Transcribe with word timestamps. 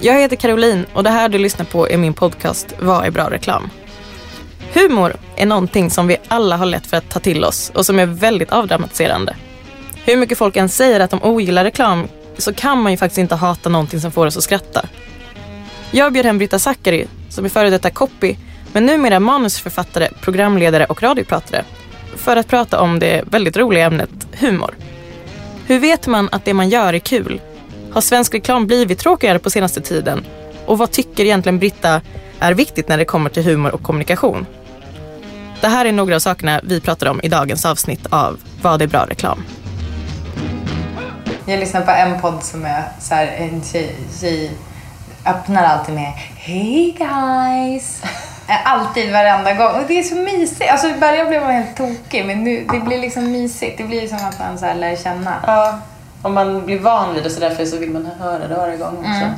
Jag 0.00 0.20
heter 0.20 0.36
Caroline 0.36 0.86
och 0.92 1.02
det 1.02 1.10
här 1.10 1.28
du 1.28 1.38
lyssnar 1.38 1.64
på 1.66 1.88
är 1.88 1.96
min 1.96 2.14
podcast 2.14 2.74
Vad 2.78 3.06
är 3.06 3.10
bra 3.10 3.30
reklam? 3.30 3.70
Humor 4.74 5.16
är 5.36 5.46
någonting 5.46 5.90
som 5.90 6.06
vi 6.06 6.16
alla 6.28 6.56
har 6.56 6.66
lätt 6.66 6.86
för 6.86 6.96
att 6.96 7.10
ta 7.10 7.20
till 7.20 7.44
oss 7.44 7.72
och 7.74 7.86
som 7.86 7.98
är 7.98 8.06
väldigt 8.06 8.52
avdramatiserande. 8.52 9.36
Hur 10.04 10.16
mycket 10.16 10.38
folk 10.38 10.56
än 10.56 10.68
säger 10.68 11.00
att 11.00 11.10
de 11.10 11.22
ogillar 11.22 11.64
reklam 11.64 12.08
så 12.38 12.54
kan 12.54 12.82
man 12.82 12.92
ju 12.92 12.98
faktiskt 12.98 13.18
inte 13.18 13.34
hata 13.34 13.68
någonting 13.68 14.00
som 14.00 14.12
får 14.12 14.26
oss 14.26 14.36
att 14.36 14.42
skratta. 14.42 14.86
Jag 15.90 16.12
bjöd 16.12 16.26
hem 16.26 16.38
Brita 16.38 16.58
Zackari 16.58 17.06
som 17.28 17.44
är 17.44 17.48
före 17.48 17.70
detta 17.70 17.90
copy 17.90 18.36
men 18.72 18.86
numera 18.86 19.20
manusförfattare, 19.20 20.08
programledare 20.20 20.84
och 20.84 21.02
radiopratare 21.02 21.64
för 22.16 22.36
att 22.36 22.48
prata 22.48 22.80
om 22.80 22.98
det 22.98 23.24
väldigt 23.26 23.56
roliga 23.56 23.86
ämnet 23.86 24.10
humor. 24.32 24.74
Hur 25.66 25.78
vet 25.78 26.06
man 26.06 26.28
att 26.32 26.44
det 26.44 26.54
man 26.54 26.68
gör 26.68 26.94
är 26.94 26.98
kul? 26.98 27.40
Har 27.92 28.00
svensk 28.00 28.34
reklam 28.34 28.66
blivit 28.66 28.98
tråkigare 28.98 29.38
på 29.38 29.50
senaste 29.50 29.80
tiden? 29.80 30.26
Och 30.66 30.78
vad 30.78 30.90
tycker 30.90 31.24
egentligen 31.24 31.58
Britta 31.58 32.00
är 32.40 32.54
viktigt 32.54 32.88
när 32.88 32.98
det 32.98 33.04
kommer 33.04 33.30
till 33.30 33.42
humor 33.44 33.74
och 33.74 33.82
kommunikation? 33.82 34.46
Det 35.60 35.68
här 35.68 35.84
är 35.84 35.92
några 35.92 36.14
av 36.14 36.20
sakerna 36.20 36.60
vi 36.64 36.80
pratar 36.80 37.06
om 37.06 37.20
i 37.22 37.28
dagens 37.28 37.64
avsnitt 37.64 38.06
av 38.10 38.40
Vad 38.62 38.82
är 38.82 38.86
bra 38.86 39.06
reklam? 39.06 39.44
Jag 41.46 41.60
lyssnar 41.60 41.80
på 41.80 41.90
en 41.90 42.20
podd 42.20 42.42
som 42.42 42.64
är 42.64 42.82
så 43.00 43.14
här, 43.14 43.26
en 43.26 43.62
tjej, 43.62 43.96
tjej 44.20 44.50
öppnar 45.26 45.64
alltid 45.64 45.94
med 45.94 46.12
Hey 46.36 46.92
guys! 46.92 48.02
Alltid, 48.64 49.12
varenda 49.12 49.54
gång. 49.54 49.80
Och 49.80 49.88
det 49.88 49.98
är 49.98 50.02
så 50.02 50.14
mysigt. 50.14 50.70
Alltså 50.70 50.88
i 50.88 50.94
början 50.94 51.28
blev 51.28 51.42
man 51.42 51.52
helt 51.52 51.76
tokig, 51.76 52.26
men 52.26 52.44
nu, 52.44 52.66
det 52.72 52.80
blir 52.80 52.98
liksom 52.98 53.32
mysigt. 53.32 53.78
Det 53.78 53.84
blir 53.84 54.08
som 54.08 54.18
att 54.18 54.38
man 54.38 54.58
så 54.58 54.74
lär 54.74 54.96
känna. 54.96 55.34
Ja, 55.46 55.78
om 56.22 56.34
man 56.34 56.66
blir 56.66 56.78
van 56.78 57.14
vid 57.14 57.22
det 57.22 57.30
så 57.30 57.40
därför 57.40 57.64
så 57.64 57.76
vill 57.76 57.90
man 57.90 58.10
höra 58.20 58.48
det 58.48 58.54
varje 58.54 58.76
gång 58.76 58.96
också. 58.98 59.24
Mm. 59.24 59.32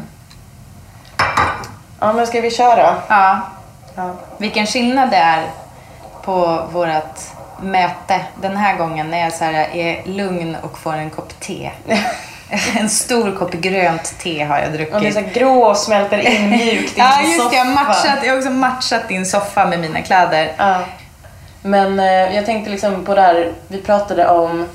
Ja, 2.00 2.12
men 2.12 2.26
ska 2.26 2.40
vi 2.40 2.50
köra? 2.50 2.96
Ja. 3.08 3.40
Ja. 3.94 4.14
Vilken 4.38 4.66
skillnad 4.66 5.10
det 5.10 5.16
är 5.16 5.46
på 6.22 6.66
vårt 6.72 7.20
möte 7.62 8.20
den 8.42 8.56
här 8.56 8.76
gången 8.76 9.10
när 9.10 9.18
jag 9.18 9.32
så 9.32 9.44
här 9.44 9.76
är 9.76 10.02
lugn 10.06 10.56
och 10.62 10.78
får 10.78 10.92
en 10.92 11.10
kopp 11.10 11.40
te. 11.40 11.70
en 12.78 12.88
stor 12.88 13.36
kopp 13.36 13.52
grönt 13.52 14.18
te 14.18 14.44
har 14.44 14.58
jag 14.58 14.72
druckit. 14.72 14.94
Och 14.94 15.00
det 15.00 15.08
är 15.08 15.12
så 15.12 15.24
grå 15.34 15.62
och 15.62 15.76
smälter 15.76 16.18
in 16.18 16.50
mjukt 16.50 16.92
i 16.92 16.94
ja, 16.96 17.18
din 17.20 17.30
just 17.30 17.50
det. 17.50 17.56
Jag 17.56 17.64
har, 17.64 17.72
soffa. 17.72 17.84
matchat, 17.84 18.18
jag 18.24 18.32
har 18.32 18.38
också 18.38 18.50
matchat 18.50 19.08
din 19.08 19.26
soffa 19.26 19.66
med 19.66 19.80
mina 19.80 20.02
kläder. 20.02 20.52
Ja. 20.56 20.80
Men 21.62 22.00
eh, 22.00 22.36
jag 22.36 22.46
tänkte 22.46 22.70
liksom 22.70 23.04
på 23.04 23.14
det 23.14 23.20
här, 23.20 23.52
vi 23.68 23.78
pratade 23.82 24.28
om... 24.28 24.66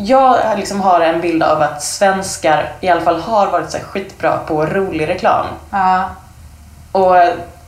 Jag 0.00 0.36
liksom 0.56 0.80
har 0.80 1.00
en 1.00 1.20
bild 1.20 1.42
av 1.42 1.62
att 1.62 1.82
svenskar 1.82 2.72
i 2.80 2.88
alla 2.88 3.00
fall 3.00 3.20
har 3.20 3.46
varit 3.46 3.70
så 3.70 3.78
skitbra 3.78 4.36
på 4.38 4.66
rolig 4.66 5.08
reklam. 5.08 5.46
Ja. 5.70 6.10
Och 6.92 7.16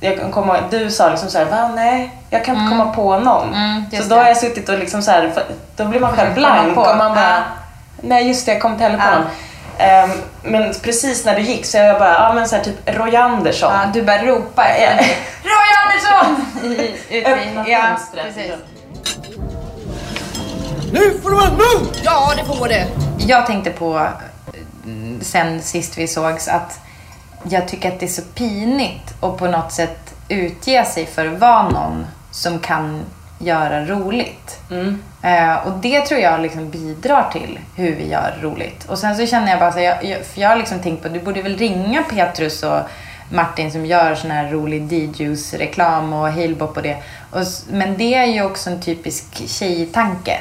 jag 0.01 0.33
kommer 0.33 0.55
ihåg, 0.55 0.65
du 0.71 0.91
sa 0.91 1.09
liksom 1.09 1.29
såhär, 1.29 1.45
va 1.45 1.71
nej, 1.75 2.15
jag 2.31 2.45
kan 2.45 2.57
inte 2.57 2.71
komma 2.71 2.93
på 2.93 3.19
någon. 3.19 3.55
Mm, 3.55 3.85
så 4.03 4.09
då 4.09 4.17
har 4.17 4.25
jag 4.27 4.37
suttit 4.37 4.69
och 4.69 4.79
liksom 4.79 5.03
så 5.03 5.11
här, 5.11 5.31
för- 5.35 5.45
då 5.77 5.85
blir 5.85 6.01
man 6.01 6.13
själv 6.17 6.35
blank 6.35 6.77
och 6.79 6.97
man 6.97 7.15
bara, 7.15 7.31
Ja. 7.31 7.43
nej 8.01 8.29
just 8.29 8.47
det, 8.47 8.53
jag 8.53 8.63
kom 8.63 8.73
inte 8.73 8.85
heller 8.85 8.99
på 8.99 9.05
Ja. 9.13 9.19
någon. 9.19 9.27
Ehm, 9.79 10.11
men 10.43 10.75
precis 10.83 11.25
när 11.25 11.35
du 11.35 11.41
gick 11.43 11.67
så 11.67 11.77
jag 11.77 11.99
bara, 11.99 12.13
ja 12.15 12.33
men 12.35 12.49
så 12.49 12.57
här, 12.57 12.63
typ 12.63 12.97
Roy 12.99 13.17
Andersson. 13.17 13.73
Ja, 13.73 13.81
du 13.93 14.03
bara 14.03 14.23
ropa 14.23 14.65
efter. 14.65 15.05
Roy 15.43 15.71
Andersson! 15.83 16.47
I- 16.73 17.19
ute 17.19 17.31
i- 17.31 17.65
ja, 17.73 17.83
precis. 18.15 18.53
Nu 20.93 21.21
får 21.23 21.31
det 21.31 21.37
vara 21.37 21.51
nog! 21.51 21.89
Ja, 22.05 22.33
det 22.37 22.45
får 22.45 22.69
det. 22.69 22.87
Jag 23.19 23.47
tänkte 23.47 23.71
på 23.71 24.09
mm, 24.85 25.21
sen 25.21 25.63
sist 25.63 25.99
vi 25.99 26.09
sågs 26.09 26.49
att 26.49 26.81
jag 27.43 27.69
tycker 27.69 27.93
att 27.93 28.01
det 28.01 28.07
är 28.07 28.11
så 28.11 28.23
pinigt 28.23 29.15
och 29.21 29.39
på 29.39 29.47
något 29.47 29.73
sätt 29.73 30.15
utge 30.29 30.85
sig 30.85 31.07
för 31.07 31.27
att 31.27 31.39
vara 31.39 31.69
någon 31.69 32.07
som 32.31 32.59
kan 32.59 33.01
göra 33.39 33.85
roligt. 33.87 34.61
Eh, 35.23 35.67
och 35.67 35.73
det 35.73 36.01
tror 36.01 36.21
jag 36.21 36.41
liksom 36.41 36.71
bidrar 36.71 37.31
till 37.33 37.59
hur 37.77 37.95
vi 37.95 38.09
gör 38.09 38.39
roligt. 38.43 38.85
Och 38.85 38.99
sen 38.99 39.17
så 39.17 39.27
känner 39.27 39.51
jag 39.51 39.59
bara 39.59 39.73
så 39.73 39.81
jag, 39.81 40.05
jag, 40.05 40.25
för 40.25 40.41
jag 40.41 40.49
har 40.49 40.57
liksom 40.57 40.79
tänkt 40.79 41.03
på, 41.03 41.09
du 41.09 41.21
borde 41.21 41.43
väl 41.43 41.57
ringa 41.57 42.03
Petrus 42.03 42.63
och 42.63 42.81
Martin 43.33 43.73
som 43.73 43.87
gör 43.87 44.15
sån 44.15 44.31
här 44.31 44.51
rolig 44.51 44.83
D-juice-reklam 44.83 46.13
och 46.13 46.33
Halebop 46.33 46.77
och 46.77 46.83
det. 46.83 46.97
Och, 47.31 47.43
men 47.71 47.97
det 47.99 48.15
är 48.15 48.27
ju 48.27 48.43
också 48.43 48.71
en 48.71 48.81
typisk 48.81 49.49
tjejtanke. 49.49 50.39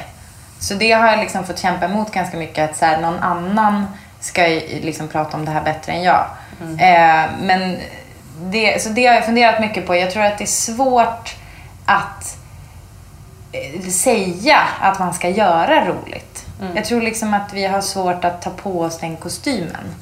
Så 0.60 0.74
det 0.74 0.92
har 0.92 1.06
jag 1.06 1.18
liksom 1.18 1.44
fått 1.44 1.58
kämpa 1.58 1.84
emot 1.84 2.12
ganska 2.12 2.36
mycket. 2.36 2.70
Att 2.70 2.76
så 2.76 2.84
här, 2.84 3.00
någon 3.00 3.18
annan 3.18 3.86
ska 4.20 4.42
liksom 4.82 5.08
prata 5.08 5.36
om 5.36 5.44
det 5.44 5.50
här 5.50 5.64
bättre 5.64 5.92
än 5.92 6.02
jag. 6.02 6.26
Eh, 6.60 7.30
men 7.40 7.76
det, 8.42 8.82
så 8.82 8.88
det 8.88 9.06
har 9.06 9.14
jag 9.14 9.24
funderat 9.24 9.60
mycket 9.60 9.86
på. 9.86 9.96
Jag 9.96 10.10
tror 10.10 10.22
att 10.22 10.38
det 10.38 10.44
är 10.44 10.46
svårt 10.46 11.36
att 11.86 12.38
eh, 13.52 13.80
säga 13.90 14.58
att 14.80 14.98
man 14.98 15.14
ska 15.14 15.28
göra 15.28 15.84
roligt. 15.84 16.46
Jag 16.74 16.84
tror 16.84 17.00
liksom 17.00 17.34
att 17.34 17.52
vi 17.52 17.66
har 17.66 17.80
svårt 17.80 18.24
att 18.24 18.42
ta 18.42 18.50
på 18.50 18.80
oss 18.80 18.98
den 18.98 19.16
kostymen. 19.16 19.94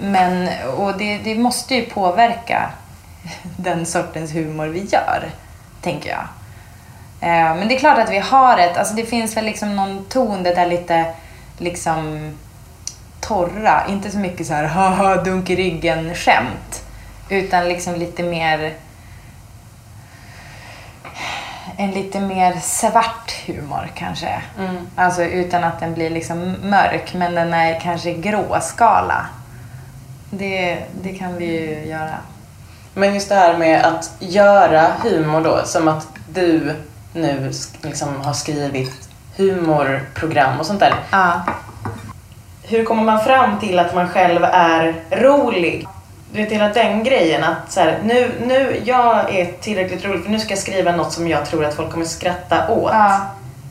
Men, 0.00 0.48
och 0.76 0.98
det, 0.98 1.18
det 1.18 1.34
måste 1.34 1.74
ju 1.74 1.82
påverka 1.82 2.70
den 3.56 3.86
sortens 3.86 4.34
humor 4.34 4.66
vi 4.66 4.84
gör, 4.84 5.30
tänker 5.80 6.10
jag. 6.10 6.26
Eh, 7.20 7.56
Men 7.56 7.68
det 7.68 7.74
är 7.74 7.78
klart 7.78 7.98
att 7.98 8.10
vi 8.10 8.18
har 8.18 8.58
ett, 8.58 8.76
alltså 8.76 8.94
det 8.94 9.04
finns 9.04 9.36
väl 9.36 9.44
liksom 9.44 9.76
någon 9.76 10.04
ton 10.04 10.42
det 10.42 10.54
där 10.54 10.66
lite 10.66 11.06
liksom 11.58 12.32
torra, 13.20 13.82
inte 13.88 14.10
så 14.10 14.18
mycket 14.18 14.46
så 14.46 14.54
här 14.54 14.64
haha 14.74 15.16
dunk 15.16 15.50
i 15.50 15.56
ryggen 15.56 16.14
skämt. 16.14 16.82
Utan 17.28 17.68
liksom 17.68 17.94
lite 17.94 18.22
mer 18.22 18.74
en 21.78 21.90
lite 21.90 22.20
mer 22.20 22.56
svart 22.62 23.32
humor 23.46 23.90
kanske. 23.94 24.42
Alltså 24.96 25.22
utan 25.24 25.64
att 25.64 25.80
den 25.80 25.94
blir 25.94 26.10
liksom 26.10 26.56
mörk 26.62 27.14
men 27.14 27.34
den 27.34 27.54
är 27.54 27.80
kanske 27.80 28.12
gråskala. 28.12 29.26
Det, 30.30 30.78
det 31.02 31.14
kan 31.14 31.36
vi 31.36 31.44
ju 31.44 31.86
göra. 31.90 32.14
Men 32.94 33.14
just 33.14 33.28
det 33.28 33.34
här 33.34 33.56
med 33.58 33.84
att 33.84 34.10
göra 34.18 34.86
humor 35.02 35.40
då, 35.40 35.62
som 35.64 35.88
att 35.88 36.06
du 36.28 36.74
nu 37.16 37.52
liksom 37.82 38.20
har 38.20 38.32
skrivit 38.32 39.08
humorprogram 39.36 40.60
och 40.60 40.66
sånt 40.66 40.80
där. 40.80 40.94
Ja. 41.10 41.42
Hur 42.62 42.84
kommer 42.84 43.02
man 43.02 43.24
fram 43.24 43.58
till 43.60 43.78
att 43.78 43.94
man 43.94 44.08
själv 44.08 44.44
är 44.44 44.94
rolig? 45.10 45.86
du 46.32 46.42
vet 46.42 46.52
hela 46.52 46.68
den 46.68 47.04
grejen 47.04 47.44
att 47.44 47.72
så 47.72 47.80
här, 47.80 47.98
nu, 48.04 48.32
nu, 48.46 48.82
jag 48.84 49.34
är 49.34 49.52
tillräckligt 49.60 50.04
rolig 50.04 50.22
för 50.22 50.30
nu 50.30 50.40
ska 50.40 50.50
jag 50.50 50.58
skriva 50.58 50.96
något 50.96 51.12
som 51.12 51.28
jag 51.28 51.46
tror 51.46 51.64
att 51.64 51.74
folk 51.74 51.90
kommer 51.90 52.06
skratta 52.06 52.68
åt. 52.68 52.90
Ja. 52.92 53.20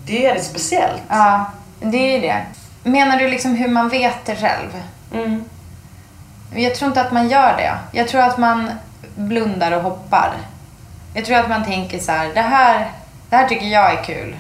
Det 0.06 0.18
är 0.18 0.22
ju 0.22 0.28
väldigt 0.28 0.46
speciellt. 0.46 1.02
Ja, 1.10 1.52
det 1.80 1.98
är 1.98 2.16
ju 2.16 2.22
det. 2.22 2.46
Menar 2.84 3.18
du 3.18 3.28
liksom 3.30 3.56
hur 3.56 3.68
man 3.68 3.90
vet 3.90 4.26
det 4.26 4.36
själv? 4.36 4.84
Mm. 5.14 5.44
Jag 6.56 6.76
tror 6.76 6.88
inte 6.88 7.02
att 7.02 7.12
man 7.12 7.30
gör 7.30 7.58
det. 7.58 7.74
Jag 7.92 8.08
tror 8.08 8.22
att 8.22 8.38
man 8.38 8.72
blundar 9.16 9.72
och 9.72 9.82
hoppar. 9.82 10.34
Jag 11.14 11.26
tror 11.26 11.38
att 11.38 11.50
man 11.50 11.66
tänker 11.66 12.00
så 12.00 12.12
här, 12.12 12.34
det 12.34 12.42
här, 12.42 12.92
det 13.30 13.36
här 13.36 13.48
tycker 13.48 13.66
jag 13.66 14.00
är 14.00 14.04
kul. 14.04 14.36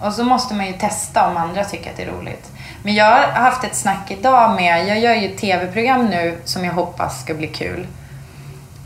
Och 0.00 0.12
så 0.12 0.24
måste 0.24 0.54
man 0.54 0.66
ju 0.66 0.72
testa 0.72 1.30
om 1.30 1.36
andra 1.36 1.64
tycker 1.64 1.90
att 1.90 1.96
det 1.96 2.02
är 2.02 2.10
roligt. 2.10 2.50
Men 2.82 2.94
jag 2.94 3.04
har 3.04 3.26
haft 3.32 3.64
ett 3.64 3.76
snack 3.76 4.10
idag 4.10 4.54
med, 4.54 4.88
jag 4.88 5.00
gör 5.00 5.14
ju 5.14 5.32
ett 5.32 5.38
tv-program 5.38 6.06
nu 6.06 6.38
som 6.44 6.64
jag 6.64 6.72
hoppas 6.72 7.22
ska 7.22 7.34
bli 7.34 7.46
kul. 7.46 7.86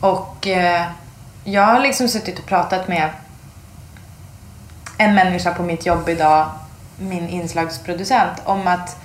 Och 0.00 0.46
eh, 0.46 0.82
jag 1.44 1.62
har 1.62 1.80
liksom 1.80 2.08
suttit 2.08 2.38
och 2.38 2.46
pratat 2.46 2.88
med 2.88 3.08
en 4.98 5.14
människa 5.14 5.54
på 5.54 5.62
mitt 5.62 5.86
jobb 5.86 6.08
idag, 6.08 6.50
min 6.98 7.28
inslagsproducent, 7.28 8.42
om 8.44 8.68
att 8.68 8.96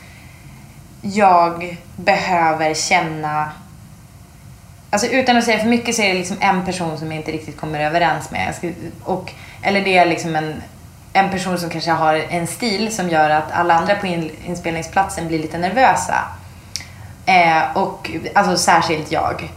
jag 1.01 1.77
behöver 1.95 2.74
känna 2.74 3.51
Alltså 4.92 5.07
utan 5.07 5.38
att 5.38 5.44
säga 5.44 5.60
för 5.60 5.68
mycket 5.68 5.95
så 5.95 6.01
är 6.01 6.07
det 6.07 6.19
liksom 6.19 6.38
en 6.39 6.66
person 6.66 6.98
som 6.98 7.07
jag 7.07 7.16
inte 7.16 7.31
riktigt 7.31 7.57
kommer 7.57 7.80
överens 7.80 8.31
med. 8.31 8.74
Och, 9.04 9.33
eller 9.62 9.82
det 9.82 9.98
är 9.98 10.06
liksom 10.06 10.36
en, 10.36 10.62
en 11.14 11.30
person 11.30 11.58
som 11.58 11.70
kanske 11.70 11.92
har 11.92 12.16
en 12.30 12.48
stil 12.48 12.96
som 12.96 13.10
gör 13.10 13.30
att 13.30 13.52
alla 13.52 13.74
andra 13.74 13.96
på 13.96 14.08
in, 14.08 14.32
inspelningsplatsen 14.46 15.28
blir 15.28 15.40
lite 15.40 15.58
nervösa. 15.58 16.16
Eh, 17.26 17.78
och, 17.78 18.12
alltså 18.36 18.58
särskilt 18.58 19.12
jag. 19.12 19.50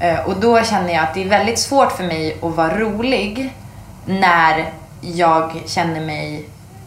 Eh, 0.00 0.20
och 0.20 0.40
då 0.40 0.62
känner 0.62 0.94
jag 0.94 1.04
att 1.04 1.14
det 1.14 1.24
är 1.24 1.28
väldigt 1.28 1.58
svårt 1.58 1.92
för 1.92 2.04
mig 2.04 2.36
att 2.42 2.54
vara 2.54 2.78
rolig 2.78 3.52
när 4.06 4.72
jag 5.00 5.62
känner 5.66 6.00
mig 6.00 6.44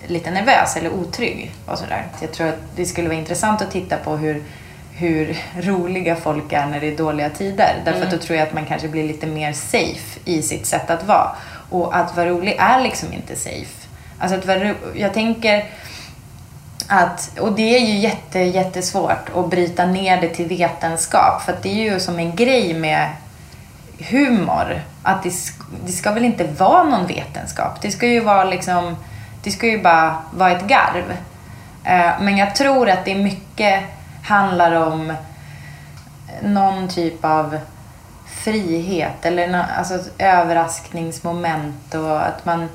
lite 0.08 0.32
nervös 0.32 0.78
eller 0.78 0.94
otrygg. 0.94 1.52
Och 1.66 1.78
sådär. 1.78 2.08
Så 2.20 2.24
jag 2.24 2.32
tror 2.32 2.48
att 2.48 2.60
det 2.76 2.86
skulle 2.86 3.08
vara 3.08 3.20
intressant 3.20 3.62
att 3.62 3.72
titta 3.72 3.98
på 3.98 4.18
hur, 4.18 4.44
hur 4.92 5.38
roliga 5.62 6.16
folk 6.16 6.54
är 6.54 6.66
när 6.66 6.80
det 6.80 6.88
är 6.88 6.98
dåliga 6.98 7.30
tider. 7.30 7.76
Därför 7.86 8.06
att 8.06 8.12
då 8.12 8.18
tror 8.18 8.38
jag 8.38 8.48
att 8.48 8.54
man 8.54 8.66
kanske 8.66 8.88
blir 8.88 9.04
lite 9.04 9.28
mer 9.28 9.54
safe 9.54 10.20
i 10.26 10.42
sitt 10.42 10.66
sätt 10.66 10.90
att 10.90 11.08
vara. 11.08 11.36
Och 11.72 11.98
att 11.98 12.16
vara 12.18 12.30
rolig 12.30 12.56
är 12.60 12.82
liksom 12.82 13.14
inte 13.14 13.36
safe. 13.36 13.88
Alltså 14.20 14.38
att 14.38 14.46
vara 14.46 14.60
ro- 14.60 14.76
jag 14.96 15.14
tänker 15.14 15.66
att, 16.88 17.40
och 17.40 17.52
det 17.54 17.76
är 17.76 17.80
ju 17.80 17.98
jätte, 18.00 18.40
jättesvårt 18.40 19.30
att 19.36 19.50
bryta 19.50 19.86
ner 19.86 20.22
det 20.22 20.28
till 20.30 20.48
vetenskap. 20.48 21.42
För 21.42 21.54
att 21.54 21.64
det 21.64 21.70
är 21.70 21.94
ju 21.94 22.00
som 22.00 22.20
en 22.20 22.36
grej 22.36 22.74
med 22.74 23.10
humor. 24.10 24.82
Att 25.04 25.24
det, 25.24 25.30
sk- 25.30 25.64
det 25.86 25.92
ska 25.92 26.12
väl 26.12 26.26
inte 26.26 26.44
vara 26.44 26.84
någon 26.84 27.08
vetenskap. 27.08 27.82
Det 27.82 27.92
ska 27.92 28.08
ju 28.08 28.20
vara 28.20 28.44
liksom, 28.44 28.96
det 29.44 29.52
ska 29.52 29.68
ju 29.68 29.82
bara 29.82 30.16
vara 30.32 30.52
ett 30.52 30.68
garv. 30.68 31.12
Eh, 31.84 32.12
men 32.22 32.38
jag 32.38 32.56
tror 32.56 32.90
att 32.90 33.06
det 33.06 33.16
mycket 33.16 33.84
handlar 34.24 34.72
om 34.72 35.14
någon 36.44 36.88
typ 36.88 37.26
av 37.26 37.58
frihet 38.44 39.26
eller 39.26 39.66
alltså 39.78 39.96
ett 39.96 40.12
överraskningsmoment 40.18 41.94
och 41.94 42.26
att 42.26 42.46
man 42.46 42.70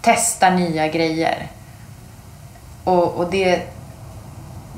testar 0.00 0.50
nya 0.50 0.88
grejer. 0.88 1.46
Och, 2.84 3.14
och 3.14 3.30
det 3.30 3.62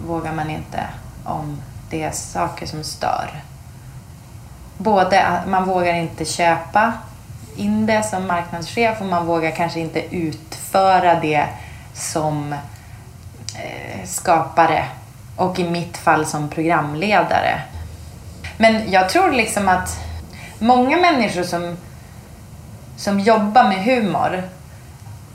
vågar 0.06 0.32
man 0.32 0.50
inte 0.50 0.86
om 1.24 1.62
det 1.90 2.02
är 2.02 2.10
saker 2.10 2.66
som 2.66 2.84
stör. 2.84 3.30
Både 4.78 5.22
att 5.22 5.48
man 5.48 5.64
vågar 5.64 5.94
inte 5.94 6.24
köpa 6.24 6.92
in 7.56 7.86
det 7.86 8.02
som 8.02 8.26
marknadschef 8.26 9.00
och 9.00 9.06
man 9.06 9.26
vågar 9.26 9.50
kanske 9.50 9.80
inte 9.80 10.16
utföra 10.16 11.20
det 11.20 11.46
som 11.94 12.52
eh, 12.52 14.04
skapare 14.04 14.84
och 15.36 15.58
i 15.58 15.70
mitt 15.70 15.96
fall 15.96 16.26
som 16.26 16.48
programledare. 16.48 17.62
Men 18.56 18.90
jag 18.90 19.08
tror 19.08 19.32
liksom 19.32 19.68
att 19.68 19.98
många 20.62 20.96
människor 20.96 21.42
som, 21.42 21.76
som 22.96 23.20
jobbar 23.20 23.64
med 23.64 23.84
humor 23.84 24.42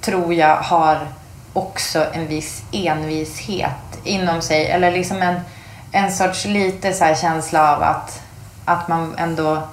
tror 0.02 0.34
jag 0.34 0.58
har 0.58 1.08
också 1.54 2.06
en 2.14 2.28
viss 2.28 2.64
envishet 2.72 4.00
inom 4.04 4.42
sig. 4.42 4.66
Eller 4.66 4.92
liksom 4.92 5.22
en, 5.22 5.40
en 5.92 6.12
sorts 6.12 6.46
lite 6.46 6.94
så 6.94 7.04
här 7.04 7.16
känsla 7.16 7.76
av 7.76 7.84
att, 7.84 8.22
att 8.66 8.88
man 8.88 9.16
ändå 9.18 9.68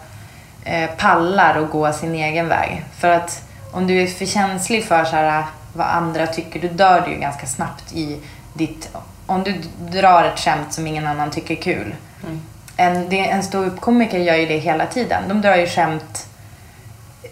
eh, 0.65 0.91
pallar 0.91 1.57
och 1.57 1.71
gå 1.71 1.93
sin 1.93 2.15
egen 2.15 2.49
väg. 2.49 2.85
För 2.99 3.09
att 3.09 3.43
om 3.73 3.87
du 3.87 4.03
är 4.03 4.07
för 4.07 4.27
känslig 4.27 4.85
för 4.85 5.05
så 5.05 5.17
här, 5.17 5.45
vad 5.73 5.87
andra 5.87 6.27
tycker, 6.27 6.61
då 6.61 6.69
dör 6.69 7.01
du 7.01 7.13
ju 7.13 7.21
ganska 7.21 7.47
snabbt 7.47 7.93
i 7.93 8.21
ditt... 8.53 8.89
Om 9.27 9.43
du 9.43 9.63
drar 9.79 10.25
ett 10.25 10.39
skämt 10.39 10.73
som 10.73 10.87
ingen 10.87 11.07
annan 11.07 11.31
tycker 11.31 11.57
är 11.57 11.63
kul. 11.63 11.95
Mm. 12.23 12.41
En, 12.77 13.09
det, 13.09 13.29
en 13.29 13.43
ståuppkomiker 13.43 14.19
gör 14.19 14.35
ju 14.35 14.47
det 14.47 14.59
hela 14.59 14.87
tiden. 14.87 15.29
De 15.29 15.41
drar 15.41 15.57
ju 15.57 15.67
skämt, 15.67 16.29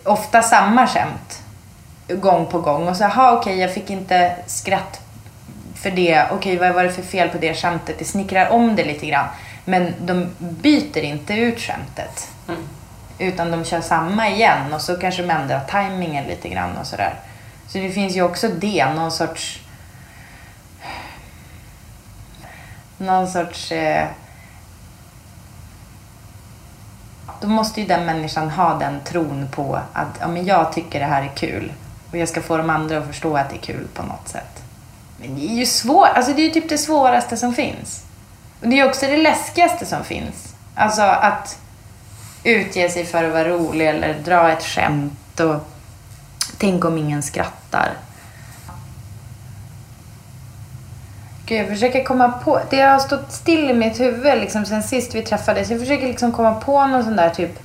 ofta 0.04 0.42
samma 0.42 0.86
skämt, 0.86 1.42
gång 2.08 2.46
på 2.46 2.60
gång. 2.60 2.88
Och 2.88 2.96
så, 2.96 3.02
jaha 3.02 3.32
okej, 3.32 3.58
jag 3.58 3.74
fick 3.74 3.90
inte 3.90 4.36
skratt 4.46 5.00
för 5.74 5.90
det. 5.90 6.26
Okej, 6.30 6.58
vad 6.58 6.74
var 6.74 6.84
det 6.84 6.92
för 6.92 7.02
fel 7.02 7.28
på 7.28 7.38
det 7.38 7.54
skämtet? 7.54 7.98
Det 7.98 8.04
snickrar 8.04 8.50
om 8.50 8.76
det 8.76 8.84
lite 8.84 9.06
grann. 9.06 9.26
Men 9.64 9.94
de 10.00 10.34
byter 10.38 10.98
inte 10.98 11.34
ut 11.34 11.60
skämtet. 11.60 12.28
Utan 13.18 13.50
de 13.50 13.64
kör 13.64 13.80
samma 13.80 14.28
igen 14.28 14.72
och 14.72 14.80
så 14.80 14.96
kanske 14.96 15.22
de 15.22 15.30
ändrar 15.30 15.60
tajmingen 15.60 16.24
lite 16.24 16.48
grann 16.48 16.76
och 16.76 16.86
sådär. 16.86 17.14
Så 17.68 17.78
det 17.78 17.90
finns 17.90 18.16
ju 18.16 18.22
också 18.22 18.48
det, 18.48 18.86
någon 18.94 19.10
sorts... 19.10 19.60
Någon 22.98 23.28
sorts... 23.28 23.72
Eh, 23.72 24.06
då 27.42 27.48
måste 27.48 27.80
ju 27.80 27.86
den 27.86 28.06
människan 28.06 28.50
ha 28.50 28.74
den 28.74 29.00
tron 29.04 29.48
på 29.50 29.80
att 29.92 30.18
ja, 30.20 30.28
men 30.28 30.46
jag 30.46 30.72
tycker 30.72 31.00
det 31.00 31.06
här 31.06 31.22
är 31.22 31.36
kul. 31.36 31.72
Och 32.10 32.18
jag 32.18 32.28
ska 32.28 32.42
få 32.42 32.56
de 32.56 32.70
andra 32.70 32.98
att 32.98 33.06
förstå 33.06 33.36
att 33.36 33.50
det 33.50 33.56
är 33.56 33.60
kul 33.60 33.86
på 33.94 34.02
något 34.02 34.28
sätt. 34.28 34.62
Men 35.16 35.34
det 35.34 35.44
är 35.44 35.54
ju 35.54 35.66
svårt. 35.66 36.08
Alltså 36.14 36.32
det 36.32 36.42
är 36.42 36.44
ju 36.44 36.50
typ 36.50 36.68
det 36.68 36.78
svåraste 36.78 37.36
som 37.36 37.54
finns. 37.54 38.04
Och 38.60 38.68
det 38.68 38.80
är 38.80 38.88
också 38.88 39.06
det 39.06 39.16
läskigaste 39.16 39.86
som 39.86 40.04
finns. 40.04 40.54
Alltså 40.74 41.02
att 41.02 41.58
utge 42.44 42.88
sig 42.88 43.04
för 43.04 43.24
att 43.24 43.32
vara 43.32 43.48
rolig 43.48 43.88
eller 43.88 44.14
dra 44.14 44.52
ett 44.52 44.64
skämt 44.64 45.40
och 45.40 45.68
tänk 46.58 46.84
om 46.84 46.98
ingen 46.98 47.22
skrattar. 47.22 47.92
Gud, 51.46 51.60
jag 51.60 51.68
försöker 51.68 52.04
komma 52.04 52.28
på... 52.28 52.60
Det 52.70 52.80
har 52.80 52.98
stått 52.98 53.32
still 53.32 53.70
i 53.70 53.74
mitt 53.74 54.00
huvud 54.00 54.38
liksom 54.38 54.66
sen 54.66 54.82
sist 54.82 55.14
vi 55.14 55.22
träffades. 55.22 55.70
Jag 55.70 55.80
försöker 55.80 56.06
liksom 56.06 56.32
komma 56.32 56.54
på 56.54 56.86
någon 56.86 57.04
sån 57.04 57.16
där 57.16 57.30
typ 57.30 57.58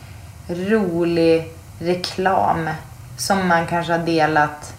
rolig 0.49 1.51
reklam 1.79 2.69
som 3.17 3.47
man 3.47 3.67
kanske 3.67 3.91
har 3.91 3.99
delat 3.99 4.73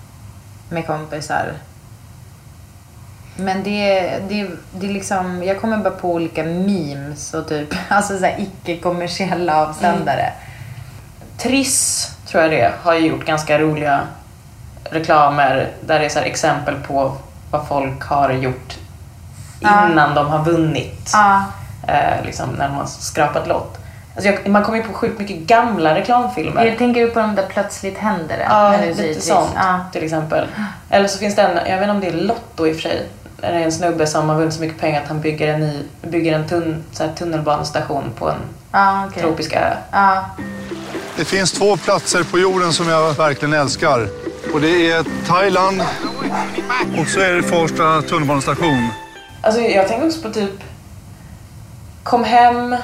med 0.71 0.87
kompisar. 0.87 1.53
Men 3.37 3.63
det, 3.63 4.01
det, 4.29 4.51
det 4.73 4.87
är 4.87 4.93
liksom... 4.93 5.43
Jag 5.43 5.61
kommer 5.61 5.77
bara 5.77 5.95
på 5.95 6.13
olika 6.13 6.45
memes 6.45 7.35
och 7.35 7.49
typ... 7.49 7.75
Alltså 7.89 8.19
så 8.19 8.25
här 8.25 8.37
icke-kommersiella 8.39 9.67
avsändare. 9.67 10.23
Mm. 10.23 10.33
Triss, 11.39 12.11
tror 12.27 12.43
jag 12.43 12.53
det, 12.53 12.73
har 12.83 12.95
ju 12.95 13.07
gjort 13.07 13.27
ganska 13.27 13.59
roliga 13.59 14.01
reklamer 14.85 15.73
där 15.87 15.99
det 15.99 16.05
är 16.05 16.09
så 16.09 16.19
här 16.19 16.27
exempel 16.27 16.75
på 16.75 17.17
vad 17.51 17.69
folk 17.69 18.03
har 18.03 18.33
gjort 18.33 18.79
innan 19.61 20.15
de 20.15 20.27
har 20.27 20.45
vunnit. 20.45 21.11
Ja. 21.13 21.45
Eh, 21.89 22.25
liksom 22.25 22.49
när 22.51 22.69
de 22.69 22.75
har 22.75 22.87
skrapat 22.87 23.49
lott. 23.49 23.79
Alltså 24.17 24.31
jag, 24.31 24.49
man 24.49 24.63
kommer 24.65 24.79
ju 24.79 24.85
på 24.85 24.93
sjukt 24.93 25.19
mycket 25.19 25.37
gamla 25.37 25.95
reklamfilmer. 25.95 26.65
Jag 26.65 26.79
tänker 26.79 27.01
du 27.01 27.11
på 27.11 27.21
de 27.21 27.35
där 27.35 27.47
plötsligt 27.49 27.99
händer 27.99 28.37
det? 28.39 28.47
Ja, 28.49 28.71
när 28.71 28.87
lite 28.95 29.21
sånt 29.21 29.51
Ja. 29.55 29.81
till 29.93 30.05
exempel. 30.05 30.47
Eller 30.91 31.09
så 31.09 31.19
finns 31.19 31.37
det 31.37 31.43
en, 31.43 31.57
jag 31.71 31.79
vet 31.79 31.83
inte 31.83 31.91
om 31.91 32.01
det 32.01 32.07
är 32.07 32.13
Lotto 32.27 32.67
i 32.67 32.71
och 32.73 32.75
för 32.77 32.83
sig. 32.83 33.07
Det 33.41 33.47
är 33.47 33.53
en 33.53 33.73
snubbe 33.73 34.07
som 34.07 34.29
har 34.29 34.37
vunnit 34.37 34.55
så 34.55 34.61
mycket 34.61 34.81
pengar 34.81 35.03
att 35.03 35.09
han 35.09 35.21
bygger 35.21 35.49
en, 35.55 35.61
ny, 35.61 35.83
bygger 36.03 36.33
en 36.33 36.49
tun, 36.49 36.85
så 36.93 37.03
här, 37.05 37.11
tunnelbanestation 37.13 38.05
på 38.19 38.29
en 38.31 38.37
Ja, 38.73 39.05
okej. 39.09 39.23
tropiska 39.23 39.61
ö. 39.61 39.75
Ja. 39.93 40.25
Det 41.17 41.25
finns 41.25 41.53
två 41.53 41.77
platser 41.77 42.23
på 42.25 42.39
jorden 42.39 42.73
som 42.73 42.89
jag 42.89 43.13
verkligen 43.13 43.53
älskar. 43.55 44.09
Och 44.55 44.61
det 44.61 44.91
är 44.91 45.05
Thailand 45.27 45.83
och 47.01 47.07
så 47.09 47.21
är 47.21 47.33
det 47.33 47.43
Farsta 47.43 48.03
tunnelbanestation. 48.09 48.89
Alltså 49.43 49.61
jag 49.61 49.89
tänker 49.89 50.07
också 50.07 50.23
på 50.23 50.31
typ 50.31 50.53
Kom 52.03 52.25
hem, 52.25 52.77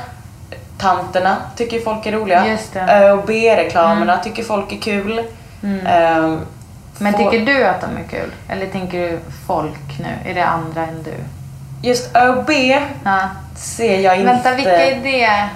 Tanterna 0.78 1.37
tycker 1.56 1.80
folk 1.80 2.06
är 2.06 2.12
roliga. 2.12 2.49
Just 2.49 2.73
det. 2.73 2.80
Mm. 2.80 3.02
Ö 3.02 3.12
och 3.12 3.25
B-reklamerna 3.26 4.16
tycker 4.18 4.42
folk 4.42 4.73
är 4.73 4.76
kul. 4.80 5.18
Ehm, 5.87 6.40
Men 6.99 7.12
få- 7.12 7.18
tycker 7.18 7.46
du 7.46 7.64
att 7.64 7.80
de 7.80 7.87
är 7.96 8.08
kul? 8.11 8.32
Eller 8.49 8.66
tänker 8.66 8.99
du 9.00 9.18
folk 9.46 9.99
nu? 9.99 10.30
Är 10.30 10.34
det 10.34 10.44
andra 10.46 10.82
än 10.87 11.02
du? 11.02 11.14
Just 11.88 12.16
Ö 12.16 12.28
och 12.28 12.44
B 12.44 12.80
Ja. 13.04 13.20
ser 13.56 14.00
jag 14.00 14.16
inte. 14.20 14.32
Vänta, 14.32 14.54
vilka 14.54 14.87
är 14.87 15.00
det? 15.02 15.49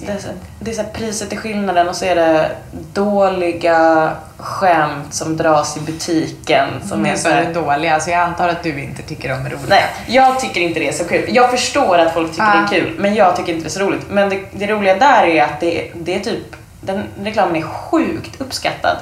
Det 0.00 0.12
är, 0.12 0.18
så, 0.18 0.28
det 0.60 0.70
är 0.70 0.74
så 0.74 0.82
priset 0.92 1.32
är 1.32 1.36
skillnaden 1.36 1.88
och 1.88 1.96
så 1.96 2.04
är 2.04 2.14
det 2.14 2.50
dåliga 2.92 4.10
skämt 4.36 5.14
som 5.14 5.36
dras 5.36 5.76
i 5.76 5.80
butiken. 5.80 6.68
Som 6.88 7.06
är 7.06 7.16
så 7.16 7.28
här, 7.28 7.54
dåliga, 7.54 8.00
så 8.00 8.10
jag 8.10 8.20
antar 8.20 8.48
att 8.48 8.62
du 8.62 8.82
inte 8.82 9.02
tycker 9.02 9.28
är 9.30 9.36
roliga. 9.36 9.58
Nej, 9.68 9.84
jag 10.06 10.40
tycker 10.40 10.60
inte 10.60 10.80
det 10.80 10.88
är 10.88 10.92
så 10.92 11.04
kul. 11.04 11.24
Jag 11.28 11.50
förstår 11.50 11.98
att 11.98 12.14
folk 12.14 12.30
tycker 12.30 12.44
Ja. 12.44 12.66
det 12.70 12.76
är 12.76 12.80
kul, 12.80 12.96
men 12.98 13.14
jag 13.14 13.36
tycker 13.36 13.52
inte 13.52 13.64
det 13.64 13.68
är 13.68 13.70
så 13.70 13.80
roligt. 13.80 14.06
Men 14.10 14.28
det, 14.28 14.40
det 14.52 14.66
roliga 14.66 14.96
där 14.96 15.22
är 15.26 15.42
att 15.44 15.60
det, 15.60 15.90
det 15.94 16.14
är 16.14 16.20
typ, 16.20 16.56
den 16.80 17.04
reklamen 17.22 17.56
är 17.56 17.62
sjukt 17.62 18.40
uppskattad. 18.40 18.96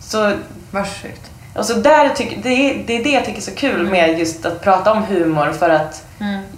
Så, 0.00 0.32
Vad 0.70 0.86
sjukt. 0.86 1.30
Och 1.56 1.66
så 1.66 1.74
där 1.74 2.08
tycker, 2.08 2.36
det, 2.42 2.48
är, 2.48 2.84
det 2.86 2.96
är 2.96 3.04
det 3.04 3.10
jag 3.10 3.24
tycker 3.24 3.38
är 3.38 3.42
så 3.42 3.54
kul 3.54 3.86
med 3.90 4.18
just 4.18 4.46
att 4.46 4.62
prata 4.62 4.92
om 4.92 5.02
humor 5.02 5.52
för 5.58 5.70
att 5.70 6.02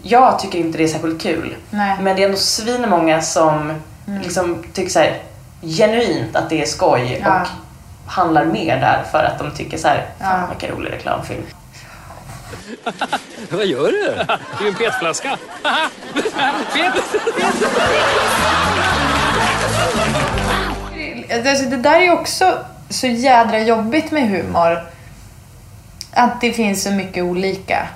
jag 0.03 0.39
tycker 0.39 0.59
inte 0.59 0.79
det 0.79 0.85
är 0.85 0.89
särskilt 0.89 1.23
kul. 1.23 1.57
Nej. 1.71 1.97
Men 2.01 2.17
det 2.17 2.23
är 2.23 2.27
ändå 2.27 2.39
svinmånga 2.39 3.23
som 3.23 3.73
liksom 4.23 4.65
tycker 4.73 4.91
så 4.91 4.99
här, 4.99 5.23
genuint 5.63 6.37
att 6.37 6.51
det 6.51 6.63
är 6.63 6.67
skoj 6.67 7.21
Ja. 7.25 7.41
och 7.41 8.13
handlar 8.13 8.45
mer 8.45 8.77
där 8.81 9.03
för 9.13 9.25
att 9.25 9.39
de 9.39 9.51
tycker 9.51 9.79
så 9.79 9.89
här, 9.89 10.07
fan 10.21 10.41
Ja. 10.41 10.47
vilken 10.51 10.77
rolig 10.77 10.93
reklamfilm. 10.93 11.43
Vad 13.51 13.67
gör 13.67 13.87
du? 13.93 14.05
Det 14.59 14.65
är 14.65 14.69
en 14.69 14.75
petflaska. 14.75 15.37
Pet! 16.75 16.93
Alltså, 21.47 21.65
det 21.65 21.77
där 21.77 22.01
är 22.01 22.13
också 22.13 22.59
så 22.91 23.07
jädra 23.07 23.61
jobbigt 23.61 24.11
med 24.11 24.29
humor. 24.29 24.87
Att 26.13 26.41
det 26.41 26.53
finns 26.53 26.83
så 26.83 26.91
mycket 26.91 27.25
olika. 27.25 27.89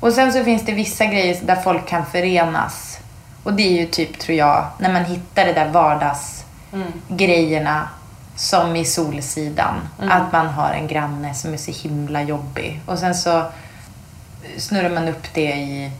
Och 0.00 0.12
sen 0.12 0.32
så 0.32 0.44
finns 0.44 0.64
det 0.64 0.72
vissa 0.72 1.06
grejer 1.06 1.38
där 1.42 1.56
folk 1.56 1.88
kan 1.88 2.06
förenas. 2.06 2.98
Och 3.42 3.52
det 3.52 3.62
är 3.62 3.80
ju 3.80 3.86
typ, 3.86 4.18
tror 4.18 4.38
jag, 4.38 4.66
när 4.78 4.92
man 4.92 5.04
hittar 5.04 5.44
det 5.44 5.52
där 5.52 5.68
vardagsgrejerna 5.68 7.88
som 8.36 8.76
i 8.76 8.84
Solsidan. 8.84 9.88
Att 9.98 10.32
man 10.32 10.46
har 10.46 10.70
en 10.70 10.86
granne 10.86 11.34
som 11.34 11.52
är 11.52 11.56
så 11.56 11.88
himla 11.88 12.22
jobbig. 12.22 12.80
Och 12.86 12.98
sen 12.98 13.14
så 13.14 13.44
snurrar 14.58 14.90
man 14.90 15.08
upp 15.08 15.34
det 15.34 15.54
i 15.54 15.90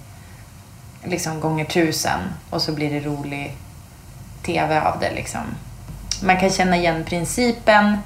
liksom 1.05 1.41
gånger 1.41 1.65
tusen 1.65 2.21
och 2.51 2.63
så 2.63 2.73
blir 2.73 2.91
det 2.91 3.01
rolig 3.01 3.57
tv 4.43 4.81
av 4.81 5.01
det 5.01 5.15
liksom. 5.15 5.41
Man 6.23 6.41
kan 6.41 6.51
känna 6.51 6.77
igen 6.77 7.05
principen 7.05 7.99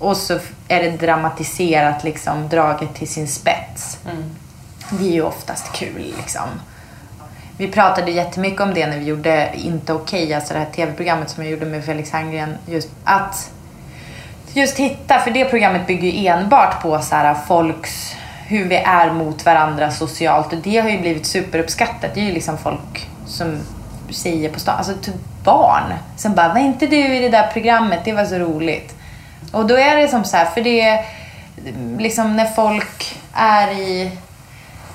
och 0.00 0.16
så 0.16 0.38
är 0.68 0.82
det 0.82 0.90
dramatiserat 0.90 2.04
liksom 2.04 2.48
draget 2.48 2.94
till 2.94 3.08
sin 3.08 3.28
spets. 3.28 3.98
Det 4.90 5.08
är 5.08 5.12
ju 5.12 5.22
oftast 5.22 5.72
kul 5.72 6.14
liksom. 6.16 6.48
Vi 7.56 7.68
pratade 7.68 8.10
jättemycket 8.10 8.60
om 8.60 8.74
det 8.74 8.86
när 8.86 8.98
vi 8.98 9.04
gjorde 9.04 9.50
Inte 9.54 9.92
okej, 9.92 10.34
alltså 10.34 10.54
det 10.54 10.60
här 10.60 10.66
tv-programmet 10.66 11.30
som 11.30 11.42
jag 11.42 11.52
gjorde 11.52 11.66
med 11.66 11.84
Felix 11.84 12.10
Herngren. 12.10 12.56
Just 12.66 12.88
att 13.04 13.50
just 14.52 14.76
hitta, 14.76 15.18
för 15.18 15.30
det 15.30 15.44
programmet 15.44 15.86
bygger 15.86 16.08
ju 16.08 16.26
enbart 16.26 16.82
på 16.82 16.98
så 16.98 17.14
här 17.14 17.34
folks, 17.34 18.14
hur 18.46 18.68
vi 18.68 18.76
är 18.76 19.12
mot 19.12 19.46
varandra 19.46 19.90
socialt 19.90 20.52
och 20.52 20.58
det 20.58 20.78
har 20.78 20.90
ju 20.90 21.00
blivit 21.00 21.26
superuppskattat. 21.26 22.14
Det 22.14 22.20
är 22.20 22.24
ju 22.24 22.32
liksom 22.32 22.58
folk 22.58 23.08
som 23.26 23.58
säger 24.10 24.48
på 24.48 24.60
stan, 24.60 24.76
alltså 24.76 24.94
typ 25.02 25.14
barn 25.44 25.92
som 26.16 26.34
bara, 26.34 26.48
var 26.48 26.60
inte 26.60 26.86
du 26.86 27.16
i 27.16 27.20
det 27.20 27.28
där 27.28 27.50
programmet? 27.52 28.00
Det 28.04 28.12
var 28.12 28.24
så 28.24 28.38
roligt. 28.38 28.94
Och 29.50 29.66
då 29.66 29.76
är 29.76 29.96
det 29.96 30.08
som 30.08 30.24
så 30.24 30.36
här, 30.36 30.44
för 30.44 30.60
det 30.60 30.80
är 30.80 31.04
liksom 31.98 32.36
när 32.36 32.46
folk 32.46 33.18
är 33.32 33.70
i 33.70 34.10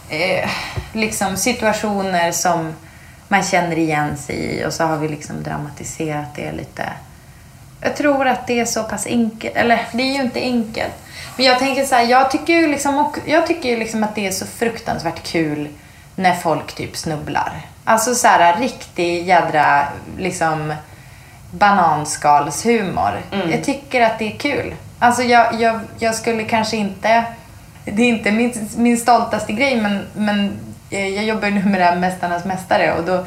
eh, 0.09 0.49
liksom 0.93 1.37
situationer 1.37 2.31
som 2.31 2.73
man 3.27 3.43
känner 3.43 3.77
igen 3.77 4.17
sig 4.17 4.35
i 4.35 4.65
och 4.65 4.73
så 4.73 4.83
har 4.83 4.97
vi 4.97 5.07
liksom 5.07 5.43
dramatiserat 5.43 6.35
det 6.35 6.51
lite. 6.51 6.83
Jag 7.81 7.95
tror 7.95 8.27
att 8.27 8.47
det 8.47 8.59
är 8.59 8.65
så 8.65 8.83
pass 8.83 9.07
enkelt, 9.07 9.55
eller 9.55 9.87
det 9.93 10.03
är 10.03 10.13
ju 10.13 10.21
inte 10.21 10.39
enkelt. 10.39 10.93
Men 11.37 11.45
jag 11.45 11.59
tänker 11.59 11.85
så 11.85 11.95
här, 11.95 12.03
jag 12.03 12.31
tycker 12.31 12.53
ju 12.53 12.67
liksom, 12.67 12.97
också... 12.97 13.21
jag 13.25 13.47
tycker 13.47 13.69
ju 13.69 13.77
liksom 13.77 14.03
att 14.03 14.15
det 14.15 14.27
är 14.27 14.31
så 14.31 14.45
fruktansvärt 14.45 15.23
kul 15.23 15.67
när 16.15 16.35
folk 16.35 16.75
typ 16.75 16.97
snubblar. 16.97 17.61
Alltså 17.83 18.15
så 18.15 18.27
här 18.27 18.59
riktig 18.59 19.27
jädra 19.27 19.87
liksom 20.17 20.73
bananskalshumor. 21.57 23.21
Jag 23.51 23.63
tycker 23.63 24.01
att 24.01 24.19
det 24.19 24.33
är 24.33 24.37
kul. 24.37 24.75
Alltså 24.99 25.23
jag, 25.23 25.61
jag, 25.61 25.79
jag 25.99 26.15
skulle 26.15 26.43
kanske 26.43 26.77
inte, 26.77 27.23
det 27.85 28.01
är 28.01 28.07
inte 28.07 28.31
min, 28.31 28.69
min 28.77 28.97
stoltaste 28.97 29.53
grej 29.53 29.81
men, 29.81 30.05
men 30.13 30.51
eh, 30.89 31.07
jag 31.07 31.23
jobbar 31.23 31.49
nu 31.49 31.63
med 31.63 31.81
det 31.81 31.85
här 31.85 31.95
Mästarnas 31.95 32.45
Mästare 32.45 32.93
och 32.93 33.03
då 33.03 33.25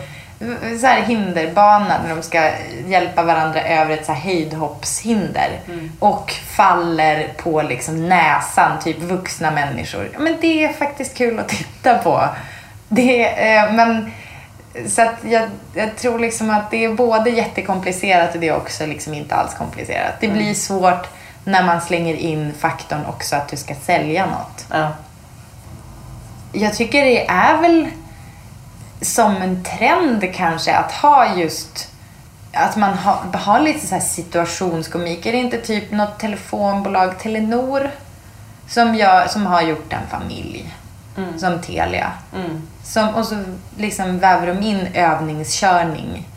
så 0.81 0.87
här 0.87 1.03
hinderbana 1.03 2.03
när 2.03 2.17
de 2.17 2.23
ska 2.23 2.51
hjälpa 2.87 3.23
varandra 3.23 3.63
över 3.63 3.95
ett 3.95 4.07
så 4.07 4.13
här 4.13 4.21
höjdhoppshinder 4.21 5.61
och 5.99 6.33
faller 6.33 7.29
på 7.37 7.63
liksom 7.63 8.09
näsan, 8.09 8.79
typ 8.81 8.99
vuxna 9.03 9.51
människor. 9.51 10.11
Men 10.19 10.37
det 10.41 10.65
är 10.65 10.73
faktiskt 10.73 11.17
kul 11.17 11.39
att 11.39 11.49
titta 11.49 11.99
på. 11.99 12.29
Det, 12.89 13.25
eh, 13.55 13.73
men 13.73 14.13
så 14.87 15.03
att 15.03 15.17
jag, 15.25 15.51
jag 15.75 15.97
tror 15.97 16.19
liksom 16.19 16.51
att 16.51 16.71
det 16.71 16.85
är 16.85 16.95
både 16.95 17.31
jättekomplicerat 17.31 18.35
och 18.35 18.41
det 18.41 18.49
är 18.49 18.57
också 18.57 18.87
liksom 18.87 19.15
inte 19.15 19.35
alls 19.35 19.55
komplicerat. 19.55 20.15
Det 20.21 20.29
blir 20.29 20.55
svårt 20.55 21.07
när 21.45 21.65
man 21.65 21.81
slänger 21.81 22.15
in 22.15 22.55
faktorn 22.59 23.07
också 23.07 23.37
att 23.37 23.49
du 23.49 23.57
ska 23.57 23.75
sälja 23.75 24.27
något. 24.27 24.67
Ja. 24.71 24.93
Jag 26.53 26.75
tycker 26.75 27.05
det 27.05 27.27
är 27.27 27.61
väl 27.61 27.89
som 29.01 29.37
en 29.37 29.65
trend 29.65 30.35
kanske 30.35 30.75
att 30.75 30.93
ha 30.93 31.37
just 31.37 31.89
att 32.53 32.77
man 32.77 32.95
har, 32.95 33.39
har 33.39 33.61
lite 33.61 33.87
så 33.87 33.95
här 33.95 34.03
situationskomik. 34.03 35.27
Är 35.27 35.33
det 35.33 35.39
inte 35.39 35.59
typ 35.59 35.91
något 35.91 36.19
telefonbolag, 36.19 37.19
Telenor, 37.19 37.91
som, 38.69 38.95
gör, 38.95 39.27
som 39.27 39.47
har 39.47 39.63
gjort 39.63 39.93
en 39.93 40.07
familj? 40.11 40.75
Som 41.39 41.61
Telia. 41.61 42.13
Som, 42.83 43.15
och 43.15 43.25
så 43.25 43.45
liksom 43.77 44.19
väver 44.19 44.47
de 44.47 44.63
in 44.63 44.87
övningskörning. 44.95 46.29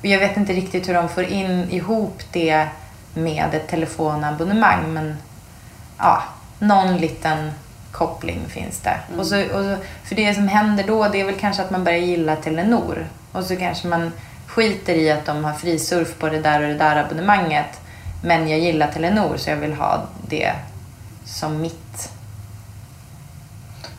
Och 0.00 0.06
jag 0.06 0.18
vet 0.18 0.36
inte 0.36 0.52
riktigt 0.52 0.88
hur 0.88 0.94
de 0.94 1.08
får 1.08 1.24
in 1.24 1.70
ihop 1.70 2.22
det 2.32 2.68
med 3.14 3.54
ett 3.54 3.68
telefonabonnemang 3.68 4.92
men 4.92 5.16
ja, 5.98 6.22
någon 6.58 6.96
liten 6.96 7.50
koppling 7.92 8.40
finns 8.48 8.80
det. 8.80 8.96
Och 9.18 9.26
så, 9.26 9.42
och 9.42 9.64
så, 9.64 9.76
för 10.04 10.14
det 10.14 10.34
som 10.34 10.48
händer 10.48 10.84
då 10.86 11.08
det 11.08 11.20
är 11.20 11.24
väl 11.24 11.38
kanske 11.38 11.62
att 11.62 11.70
man 11.70 11.84
börjar 11.84 11.98
gilla 11.98 12.36
Telenor. 12.36 13.06
Och 13.32 13.44
så 13.44 13.56
kanske 13.56 13.88
man 13.88 14.12
skiter 14.46 14.94
i 14.94 15.10
att 15.10 15.26
de 15.26 15.44
har 15.44 15.52
frisurf 15.52 16.18
på 16.18 16.28
det 16.28 16.40
där 16.40 16.62
och 16.62 16.68
det 16.68 16.74
där 16.74 16.96
abonnemanget. 16.96 17.80
Men 18.24 18.48
jag 18.48 18.60
gillar 18.60 18.92
Telenor 18.92 19.36
så 19.36 19.50
jag 19.50 19.56
vill 19.56 19.72
ha 19.72 20.06
det 20.28 20.52
som 21.24 21.60
mitt. 21.60 22.12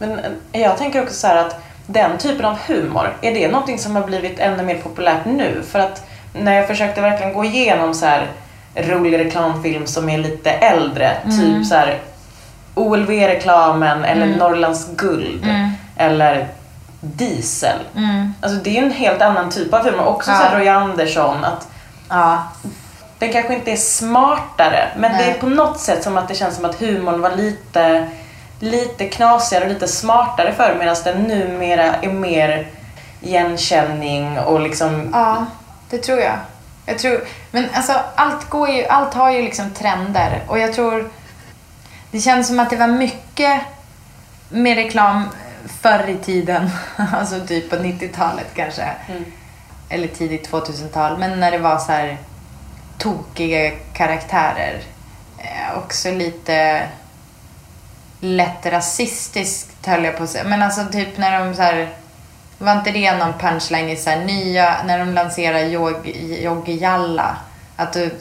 Men 0.07 0.19
eh, 0.51 0.61
jag 0.61 0.77
tänker 0.77 1.01
också 1.03 1.13
så 1.13 1.27
här 1.27 1.35
att 1.35 1.59
den 1.87 2.17
typen 2.17 2.45
av 2.45 2.57
humor, 2.67 3.13
är 3.21 3.33
det 3.33 3.47
någonting 3.47 3.79
som 3.79 3.95
har 3.95 4.03
blivit 4.03 4.39
ännu 4.39 4.63
mer 4.63 4.77
populärt 4.77 5.25
nu? 5.25 5.63
För 5.71 5.79
att 5.79 6.07
när 6.33 6.53
jag 6.53 6.67
försökte 6.67 7.01
verkligen 7.01 7.33
gå 7.33 7.45
igenom 7.45 7.93
så 7.93 8.05
här 8.05 8.27
rolig 8.75 9.19
reklamfilm 9.19 9.87
som 9.87 10.09
är 10.09 10.17
lite 10.17 10.51
äldre, 10.51 11.17
typ 11.39 11.65
så 11.65 11.75
här 11.75 11.99
OLV-reklamen 12.75 14.03
eller 14.03 14.25
Norrlands 14.25 14.87
guld 14.95 15.45
eller 15.97 16.47
Diesel. 17.01 17.77
Alltså 18.41 18.59
det 18.63 18.69
är 18.69 18.73
ju 18.81 18.85
en 18.87 18.91
helt 18.91 19.21
annan 19.21 19.49
typ 19.49 19.73
av 19.73 19.85
humor. 19.85 20.05
Också 20.05 20.31
Ja. 20.31 20.37
så 20.37 20.43
här 20.43 20.57
Roy 20.59 20.67
Andersson, 20.67 21.43
att 21.43 21.67
Ja, 22.09 22.43
den 23.19 23.33
kanske 23.33 23.53
inte 23.55 23.71
är 23.71 23.75
smartare, 23.75 24.87
men 24.97 25.17
det 25.17 25.23
är 25.23 25.27
Nej. 25.29 25.39
på 25.39 25.45
något 25.47 25.79
sätt 25.79 26.03
som 26.03 26.17
att 26.17 26.27
det 26.27 26.35
känns 26.35 26.55
som 26.55 26.65
att 26.65 26.75
humorn 26.79 27.21
var 27.21 27.35
lite, 27.35 28.07
lite 28.63 29.07
knasigare 29.07 29.63
och 29.63 29.71
lite 29.71 29.87
smartare 29.87 30.53
förr 30.53 30.75
medan 30.79 30.95
den 31.03 31.23
numera 31.23 31.95
är 31.95 32.09
mer 32.09 32.67
igenkänning 33.21 34.39
och 34.39 34.61
liksom... 34.61 35.09
Ja, 35.13 35.45
det 35.89 35.97
tror 35.97 36.19
jag. 36.19 36.37
jag 36.85 36.99
tror, 36.99 37.23
men 37.51 37.67
alltså, 37.73 37.93
allt, 38.15 38.49
går 38.49 38.69
ju, 38.69 38.85
allt 38.85 39.13
har 39.13 39.31
ju 39.31 39.41
liksom 39.41 39.69
trender. 39.69 40.43
Och 40.47 40.59
jag 40.59 40.73
tror... 40.73 41.09
Det 42.11 42.19
känns 42.19 42.47
som 42.47 42.59
att 42.59 42.69
det 42.69 42.75
var 42.75 42.87
mycket 42.87 43.61
med 44.49 44.75
reklam 44.75 45.29
förr 45.81 46.09
i 46.09 46.17
tiden. 46.17 46.69
Alltså 47.13 47.39
typ 47.47 47.69
på 47.69 47.75
90-talet 47.75 48.47
kanske. 48.55 48.89
Eller 49.89 50.07
tidigt 50.07 50.51
2000-tal. 50.51 51.17
Men 51.17 51.39
när 51.39 51.51
det 51.51 51.57
var 51.57 51.77
så 51.77 51.91
här 51.91 52.17
tokiga 52.97 53.71
karaktärer. 53.93 54.81
Eh, 55.37 55.77
också 55.77 56.11
lite 56.11 56.87
lätt 58.23 58.65
rasistiskt 58.65 59.85
höll 59.85 60.03
jag 60.03 60.17
på 60.17 60.23
att 60.23 60.29
säga. 60.29 60.43
Men 60.43 60.61
alltså 60.61 60.85
typ 60.91 61.17
när 61.17 61.39
de 61.39 61.55
så 61.55 61.61
här... 61.61 61.89
Var 62.57 62.71
inte 62.73 62.91
det 62.91 63.13
någon 63.15 63.33
punchline 63.33 63.89
i 63.89 63.95
så 63.95 64.09
här 64.09 64.25
nya, 64.25 64.75
när 64.85 64.99
de 64.99 65.13
lanserar 65.13 65.59
Yogi 65.59 66.43
Yogi 66.43 66.77
Jalla? 66.77 67.37
Att 67.75 67.93
du 67.93 68.11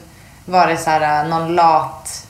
var 0.44 0.66
det 0.66 0.76
så 0.76 0.90
här 0.90 1.25
någon 1.25 1.54
lat 1.54 2.26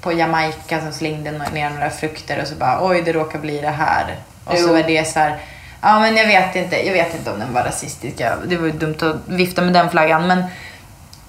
på 0.00 0.12
Jamaica 0.12 0.80
som 0.80 0.92
slängde 0.92 1.30
ner 1.52 1.70
några 1.70 1.90
frukter 1.90 2.42
och 2.42 2.48
så 2.48 2.54
bara 2.54 2.86
oj 2.86 3.02
det 3.02 3.12
råkar 3.12 3.38
bli 3.38 3.60
det 3.60 3.70
här. 3.70 4.16
Och 4.44 4.58
så 4.58 4.66
Jo. 4.66 4.72
var 4.72 4.82
det 4.82 5.08
så 5.08 5.18
här 5.18 5.38
Ja, 5.80 6.00
men 6.00 6.16
jag 6.16 6.26
vet 6.26 6.56
inte. 6.56 6.86
Jag 6.86 6.92
vet 6.92 7.14
inte 7.14 7.30
om 7.30 7.38
den 7.38 7.52
var 7.52 7.62
rasistisk. 7.62 8.16
Det 8.46 8.56
var 8.56 8.66
ju 8.66 8.72
dumt 8.72 8.96
att 9.00 9.16
vifta 9.28 9.62
med 9.62 9.72
den 9.72 9.90
flaggan. 9.90 10.26
Men 10.26 10.44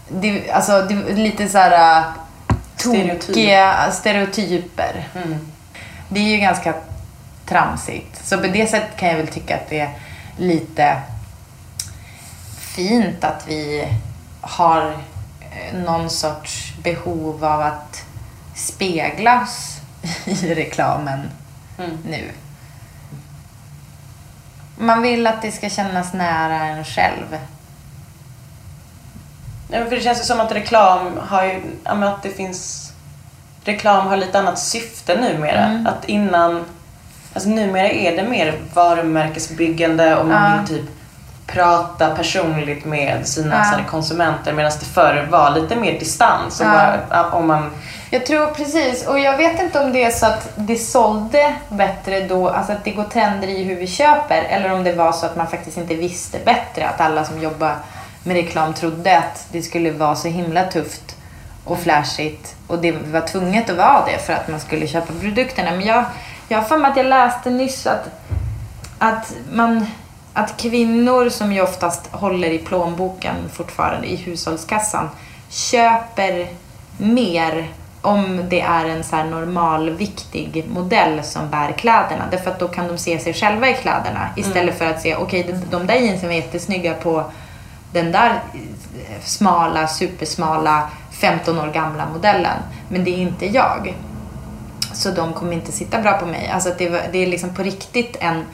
det, 0.09 0.51
alltså, 0.51 0.81
det 0.81 0.93
är 0.93 1.15
lite 1.15 1.47
så 1.47 1.57
här... 1.57 1.97
äh. 1.97 2.03
Tokiga 2.77 3.91
stereotyper. 3.91 5.07
Det 6.13 6.19
är 6.19 6.29
ju 6.29 6.37
ganska 6.37 6.73
tramsigt. 7.45 8.25
Så 8.25 8.37
på 8.37 8.47
det 8.47 8.67
sättet 8.67 8.97
kan 8.97 9.09
jag 9.09 9.17
väl 9.17 9.27
tycka 9.27 9.55
att 9.55 9.69
det 9.69 9.79
är 9.79 9.89
lite 10.37 11.01
fint 12.59 13.23
att 13.23 13.47
vi 13.47 13.87
har 14.41 14.91
eh, 15.39 15.79
någon 15.79 16.09
sorts 16.09 16.73
behov 16.83 17.45
av 17.45 17.61
att 17.61 18.05
speglas 18.55 19.81
i 20.25 20.55
reklamen 20.55 21.29
nu. 22.05 22.31
Man 24.77 25.01
vill 25.01 25.27
att 25.27 25.41
det 25.41 25.51
ska 25.51 25.69
kännas 25.69 26.13
nära 26.13 26.63
en 26.63 26.85
själv. 26.85 27.37
Ja, 29.71 29.79
men 29.79 29.89
för 29.89 29.95
det 29.95 30.01
känns 30.01 30.19
ju 30.19 30.23
som 30.23 30.39
att 30.39 30.51
reklam 30.51 31.17
har 31.17 31.43
ju, 31.43 31.61
att 31.83 32.23
det 32.23 32.29
finns, 32.29 32.90
reklam 33.63 34.07
har 34.07 34.17
lite 34.17 34.39
annat 34.39 34.59
syfte 34.59 35.15
numera. 35.15 35.85
Att 35.87 36.05
innan, 36.05 36.65
alltså 37.33 37.49
numera 37.49 37.89
är 37.89 38.15
det 38.17 38.23
mer 38.23 38.53
varumärkesbyggande 38.73 40.15
och 40.15 40.25
man 40.25 40.57
vill 40.59 40.67
typ 40.67 40.85
prata 41.47 42.15
personligt 42.15 42.85
med 42.85 43.27
sina 43.27 43.55
Ja. 43.71 43.79
konsumenter 43.89 44.53
medan 44.53 44.71
det 44.79 44.85
förr 44.85 45.27
var 45.31 45.51
lite 45.51 45.75
mer 45.75 45.99
distans. 45.99 46.59
Och 46.59 46.65
Ja. 46.65 46.93
bara, 47.09 47.29
om 47.31 47.47
man, 47.47 47.69
Jag 48.09 48.25
tror 48.25 48.45
precis, 48.47 49.07
och 49.07 49.19
jag 49.19 49.37
vet 49.37 49.61
inte 49.61 49.79
om 49.79 49.93
det 49.93 50.03
är 50.03 50.11
så 50.11 50.25
att 50.25 50.49
det 50.55 50.75
sålde 50.77 51.55
bättre 51.69 52.27
då, 52.27 52.49
alltså 52.49 52.71
att 52.73 52.83
det 52.83 52.91
går 52.91 53.03
trender 53.03 53.47
i 53.47 53.63
hur 53.63 53.75
vi 53.75 53.87
köper, 53.87 54.41
eller 54.43 54.73
om 54.73 54.83
det 54.83 54.93
var 54.93 55.11
så 55.11 55.25
att 55.25 55.35
man 55.35 55.47
faktiskt 55.47 55.77
inte 55.77 55.95
visste 55.95 56.37
bättre, 56.45 56.87
att 56.89 57.01
alla 57.01 57.25
som 57.25 57.41
jobbar 57.41 57.75
med 58.23 58.35
reklam 58.35 58.73
trodde 58.73 59.17
att 59.17 59.45
det 59.51 59.61
skulle 59.61 59.91
vara 59.91 60.15
så 60.15 60.27
himla 60.27 60.63
tufft 60.63 61.15
och 61.65 61.79
flashigt 61.79 62.55
och 62.67 62.79
det 62.79 62.91
var 62.91 63.27
tvunget 63.27 63.69
att 63.69 63.77
vara 63.77 64.05
det 64.05 64.17
för 64.17 64.33
att 64.33 64.47
man 64.47 64.59
skulle 64.59 64.87
köpa 64.87 65.13
produkterna. 65.13 65.71
Men 65.71 65.85
jag, 65.85 66.05
jag 66.47 66.57
har 66.57 66.65
för 66.65 66.77
mig 66.77 66.91
att 66.91 66.97
jag 66.97 67.05
läste 67.05 67.49
nyss 67.49 67.87
att, 67.87 68.09
att 68.99 69.33
man 69.53 69.85
att 70.33 70.57
kvinnor 70.57 71.29
som 71.29 71.53
ju 71.53 71.61
oftast 71.61 72.07
håller 72.11 72.49
i 72.49 72.57
plånboken 72.57 73.35
fortfarande 73.53 74.07
i 74.07 74.15
hushållskassan 74.15 75.09
köper 75.49 76.47
mer 76.97 77.67
om 78.01 78.41
det 78.49 78.61
är 78.61 78.85
en 78.85 79.03
så 79.03 79.15
här 79.15 79.25
normalviktig 79.25 80.65
modell 80.67 81.23
som 81.23 81.49
bär 81.49 81.71
kläderna. 81.71 82.23
Därför 82.31 82.51
att 82.51 82.59
då 82.59 82.67
kan 82.67 82.87
de 82.87 82.97
se 82.97 83.19
sig 83.19 83.33
själva 83.33 83.69
i 83.69 83.73
kläderna 83.73 84.29
istället 84.35 84.77
för 84.77 84.85
att 84.85 85.01
se, 85.01 85.15
okej 85.15 85.43
de, 85.43 85.77
de 85.77 85.87
där 85.87 85.95
jeansen 85.95 86.29
var 86.29 86.35
jättesnygga 86.35 86.93
på 86.93 87.31
den 87.93 88.11
där 88.11 88.39
smala, 89.23 89.87
supersmala, 89.87 90.89
15 91.21 91.59
år 91.59 91.67
gamla 91.67 92.09
modellen. 92.09 92.57
Men 92.89 93.03
det 93.03 93.11
är 93.11 93.17
inte 93.17 93.45
jag. 93.45 93.95
Så 94.93 95.11
de 95.11 95.33
kommer 95.33 95.53
inte 95.53 95.71
sitta 95.71 96.01
bra 96.01 96.11
på 96.11 96.25
mig. 96.25 96.49
Alltså 96.53 96.73
det, 96.77 96.89
det 97.11 97.17
är 97.17 97.27
liksom 97.27 97.55
på 97.55 97.63
riktigt 97.63 98.17
en, 98.19 98.45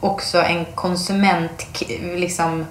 också 0.00 0.42
en 0.42 0.64
konsument, 0.64 1.66
liksom, 2.00 2.66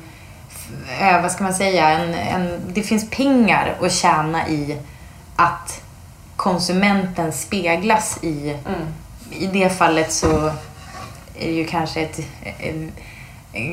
eh, 0.99 1.21
vad 1.21 1.31
ska 1.31 1.43
man 1.43 1.53
säga, 1.53 1.89
en, 1.89 2.13
en, 2.13 2.61
det 2.73 2.83
finns 2.83 3.09
pengar 3.09 3.75
att 3.81 3.91
tjäna 3.91 4.47
i 4.47 4.77
att 5.35 5.81
konsumenten 6.35 7.31
speglas 7.31 8.23
i, 8.23 8.57
i 9.31 9.47
det 9.47 9.69
fallet 9.69 10.11
så 10.11 10.51
är 11.39 11.47
det 11.47 11.53
ju 11.53 11.65
kanske 11.65 12.01
ett, 12.01 12.19
en, 12.59 12.91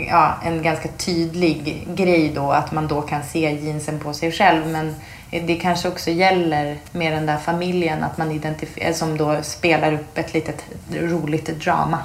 ja, 0.08 0.34
en 0.44 0.62
ganska 0.62 0.88
tydlig 0.88 1.86
grej 1.94 2.32
då 2.34 2.52
att 2.52 2.72
man 2.72 2.88
då 2.88 3.02
kan 3.02 3.22
se 3.22 3.50
jeansen 3.64 3.98
på 3.98 4.14
sig 4.14 4.32
själv 4.32 4.66
men 4.66 4.94
det 5.40 5.56
kanske 5.56 5.88
också 5.88 6.10
gäller 6.10 6.78
med 6.92 7.12
den 7.12 7.26
där 7.26 7.38
familjen 7.38 8.02
att 8.04 8.18
man 8.18 8.30
identifierar, 8.32 8.92
som 8.92 9.16
då 9.16 9.42
spelar 9.42 9.92
upp 9.92 10.18
ett 10.18 10.34
litet 10.34 10.64
roligt 10.92 11.46
drama. 11.46 11.98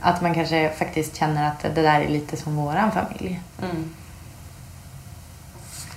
Att 0.00 0.22
man 0.22 0.34
kanske 0.34 0.70
faktiskt 0.78 1.16
känner 1.16 1.48
att 1.48 1.74
det 1.74 1.82
där 1.82 2.00
är 2.00 2.08
lite 2.08 2.36
som 2.36 2.56
våran 2.56 2.92
familj. 2.92 3.40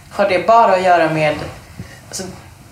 har 0.09 0.29
det 0.29 0.47
bara 0.47 0.73
att 0.73 0.83
göra 0.83 1.13
med, 1.13 1.35
alltså, 2.07 2.23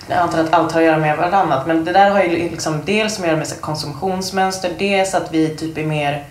jag 0.07 0.17
antar 0.17 0.39
att 0.39 0.53
allt 0.53 0.71
har 0.71 0.81
att 0.81 0.87
göra 0.87 0.97
med 0.97 1.17
varannat, 1.17 1.67
men 1.67 1.85
det 1.85 1.93
där 1.93 2.11
har 2.11 2.23
ju 2.23 2.49
liksom 2.49 2.81
dels 2.85 3.19
att 3.19 3.25
göra 3.25 3.37
med 3.37 3.61
konsumtionsmönster, 3.61 4.71
dels 4.79 5.13
att 5.13 5.33
vi 5.33 5.55
typ 5.57 5.77
är 5.77 5.85
mer 5.85 6.25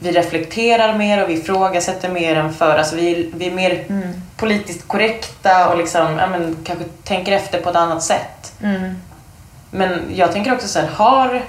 vi 0.00 0.12
reflekterar 0.12 0.98
mer 0.98 1.22
och 1.22 1.30
vi 1.30 1.34
ifrågasätter 1.34 2.08
mer 2.08 2.36
än 2.36 2.54
förr. 2.54 2.76
Alltså 2.76 2.96
vi, 2.96 3.30
vi 3.34 3.46
är 3.46 3.54
mer 3.54 3.84
politiskt 4.42 4.88
korrekta 4.88 5.68
och 5.70 5.78
liksom, 5.78 6.18
ja, 6.18 6.26
men, 6.26 6.56
kanske 6.64 6.84
tänker 7.04 7.32
efter 7.32 7.60
på 7.60 7.70
ett 7.70 7.76
annat 7.76 8.02
sätt. 8.02 8.52
Men 9.70 10.10
jag 10.14 10.32
tänker 10.32 10.54
också 10.54 10.68
så 10.68 10.80
här, 10.80 10.88
har 10.88 11.42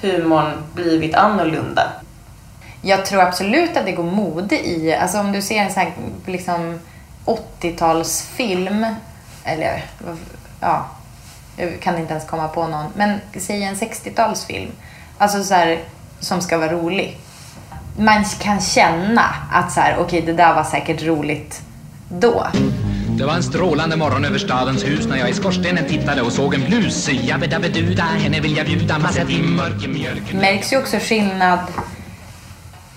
humorn 0.00 0.52
blivit 0.74 1.14
annorlunda? 1.14 1.92
Jag 2.82 3.06
tror 3.06 3.22
absolut 3.22 3.76
att 3.76 3.84
det 3.84 3.92
går 3.92 4.04
mode 4.04 4.68
i, 4.68 4.94
alltså 4.94 5.18
om 5.18 5.32
du 5.32 5.42
ser 5.42 5.56
en 5.56 5.72
sån 5.72 5.82
här 5.82 5.92
liksom 6.26 6.80
80-talsfilm, 7.24 8.94
eller 9.44 9.84
ja, 10.60 10.86
jag 11.56 11.80
kan 11.80 11.98
inte 11.98 12.12
ens 12.12 12.26
komma 12.26 12.48
på 12.48 12.66
någon, 12.66 12.86
men 12.94 13.20
säg 13.38 13.62
en 13.62 13.74
60-talsfilm, 13.74 14.70
alltså 15.18 15.44
så 15.44 15.54
här, 15.54 15.80
som 16.20 16.40
ska 16.40 16.58
vara 16.58 16.72
rolig. 16.72 17.18
Man 17.98 18.24
kan 18.24 18.60
känna 18.60 19.24
att 19.52 19.72
så 19.72 19.80
här, 19.80 19.96
okej 19.98 20.22
det 20.22 20.32
där 20.32 20.54
var 20.54 20.64
säkert 20.64 21.02
roligt 21.02 21.62
då. 22.20 22.46
Det 23.18 23.24
var 23.24 23.34
en 23.34 23.42
strålande 23.42 23.96
morgon 23.96 24.24
över 24.24 24.38
stadens 24.38 24.84
hus 24.84 25.06
när 25.06 25.16
jag 25.16 25.30
i 25.30 25.32
skorstenen 25.32 25.88
tittade 25.88 26.22
och 26.22 26.32
såg 26.32 26.54
en 26.54 26.64
blus. 26.64 27.08
Jabbedabeduda, 27.08 28.02
henne 28.02 28.40
vill 28.40 28.56
jag 28.56 28.66
bjuda, 28.66 28.98
massa 28.98 29.24
mjölken. 29.24 30.38
märks 30.38 30.72
ju 30.72 30.78
också 30.78 30.96
skillnad 30.98 31.58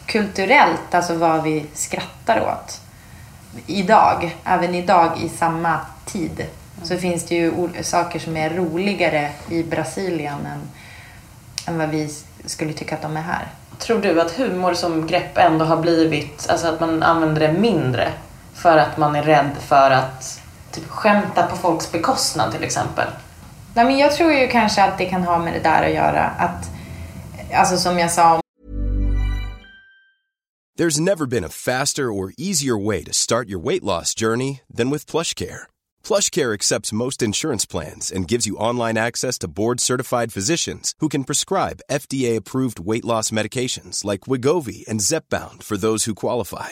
kulturellt, 0.05 0.93
alltså 0.93 1.13
vad 1.15 1.43
vi 1.43 1.65
skrattar 1.73 2.41
åt. 2.41 2.81
Idag, 3.65 4.35
även 4.43 4.75
idag 4.75 5.11
i 5.23 5.29
samma 5.29 5.79
tid, 6.05 6.45
så 6.83 6.97
finns 6.97 7.25
det 7.25 7.35
ju 7.35 7.51
saker 7.81 8.19
som 8.19 8.37
är 8.37 8.49
roligare 8.49 9.29
i 9.49 9.63
Brasilien 9.63 10.45
än, 10.45 10.61
än 11.65 11.77
vad 11.77 11.89
vi 11.89 12.09
skulle 12.45 12.73
tycka 12.73 12.95
att 12.95 13.01
de 13.01 13.17
är 13.17 13.21
här. 13.21 13.47
Tror 13.79 14.01
du 14.01 14.21
att 14.21 14.31
humor 14.31 14.73
som 14.73 15.07
grepp 15.07 15.37
ändå 15.37 15.65
har 15.65 15.77
blivit, 15.77 16.47
alltså 16.49 16.67
att 16.67 16.79
man 16.79 17.03
använder 17.03 17.47
det 17.47 17.53
mindre 17.59 18.11
för 18.55 18.77
att 18.77 18.97
man 18.97 19.15
är 19.15 19.23
rädd 19.23 19.51
för 19.67 19.91
att 19.91 20.41
typ 20.71 20.89
skämta 20.89 21.43
på 21.43 21.55
folks 21.55 21.91
bekostnad 21.91 22.51
till 22.51 22.63
exempel? 22.63 23.07
Nej, 23.73 23.85
men 23.85 23.97
jag 23.97 24.15
tror 24.15 24.33
ju 24.33 24.47
kanske 24.47 24.83
att 24.83 24.97
det 24.97 25.05
kan 25.05 25.23
ha 25.23 25.39
med 25.39 25.53
det 25.53 25.59
där 25.59 25.83
att 25.83 25.93
göra. 25.93 26.23
Att, 26.23 26.69
alltså 27.53 27.77
som 27.77 27.99
jag 27.99 28.11
sa 28.11 28.39
There's 30.77 30.99
never 30.99 31.25
been 31.25 31.45
a 31.45 31.49
faster 31.49 32.11
or 32.11 32.33
easier 32.37 32.77
way 32.77 33.03
to 33.05 33.13
start 33.13 33.47
your 33.47 33.63
weight 33.63 33.83
loss 33.83 34.13
journey 34.13 34.59
than 34.77 34.89
with 34.89 35.05
PlushCare. 35.05 35.67
PlushCare 36.03 36.53
accepts 36.53 36.91
most 36.91 37.21
insurance 37.21 37.65
plans 37.65 38.11
and 38.11 38.31
gives 38.31 38.45
you 38.45 38.57
online 38.57 38.97
access 38.97 39.37
to 39.39 39.47
board-certified 39.47 40.33
physicians 40.33 40.93
who 40.99 41.07
can 41.07 41.23
prescribe 41.23 41.79
FDA-approved 41.89 42.81
weight 42.81 43.05
loss 43.05 43.31
medications 43.31 44.03
like 44.03 44.27
Wigovi 44.27 44.85
and 44.89 44.99
Zepbound 44.99 45.63
for 45.63 45.77
those 45.77 46.03
who 46.03 46.13
qualify. 46.13 46.71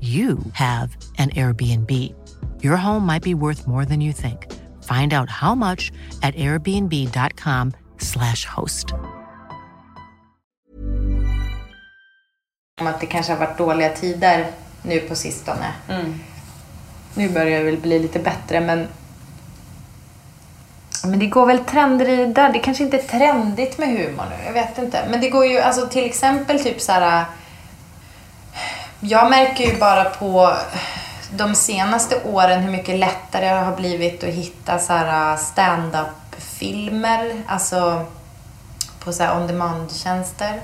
you 0.00 0.38
have 0.52 0.96
an 1.18 1.30
Airbnb. 1.30 1.90
Your 2.62 2.76
home 2.76 3.06
might 3.06 3.22
be 3.22 3.34
worth 3.34 3.66
more 3.66 3.84
than 3.84 4.00
you 4.00 4.12
think. 4.12 4.46
Find 4.82 5.12
out 5.12 5.30
how 5.30 5.54
much 5.54 5.92
at 6.22 6.36
airbnb.com/slash 6.36 8.46
host. 8.46 8.86
Om 12.80 12.86
att 12.86 13.00
det 13.00 13.06
kanske 13.06 13.32
har 13.32 13.40
varit 13.40 13.58
dåliga 13.58 13.88
tider 13.88 14.46
nu 14.82 15.00
på 15.00 15.14
sistone. 15.14 15.72
Mm. 15.88 16.14
Nu 17.14 17.28
börjar 17.28 17.58
det 17.58 17.64
väl 17.64 17.76
bli 17.76 17.98
lite 17.98 18.18
bättre 18.18 18.60
men 18.60 18.88
men 21.04 21.18
det 21.18 21.26
går 21.26 21.46
väl 21.46 21.58
trender 21.58 22.08
i 22.08 22.16
det 22.16 22.26
där. 22.26 22.52
Det 22.52 22.58
kanske 22.58 22.84
inte 22.84 22.96
är 22.96 23.02
trendigt 23.02 23.78
med 23.78 23.88
humor 23.88 24.24
nu. 24.30 24.36
Jag 24.46 24.52
vet 24.52 24.78
inte. 24.78 25.04
Men 25.10 25.20
det 25.20 25.30
går 25.30 25.46
ju 25.46 25.58
alltså 25.58 25.86
till 25.86 26.04
exempel 26.04 26.60
typ 26.60 26.80
så 26.80 26.92
här. 26.92 27.24
Jag 29.00 29.30
märker 29.30 29.64
ju 29.64 29.78
bara 29.78 30.04
på 30.04 30.56
de 31.30 31.54
senaste 31.54 32.22
åren 32.22 32.62
hur 32.62 32.70
mycket 32.70 32.98
lättare 32.98 33.46
det 33.46 33.60
har 33.60 33.76
blivit 33.76 34.24
att 34.24 34.30
hitta 34.30 34.78
så 34.78 34.92
här 34.92 35.36
stand-up-filmer. 35.36 37.42
Alltså 37.46 38.06
på 38.98 39.12
så 39.12 39.22
här 39.22 39.36
on-demand-tjänster. 39.36 40.60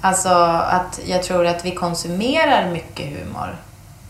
Alltså 0.00 0.28
att 0.68 1.00
jag 1.06 1.22
tror 1.22 1.46
att 1.46 1.64
vi 1.64 1.74
konsumerar 1.74 2.70
mycket 2.70 3.06
humor. 3.06 3.56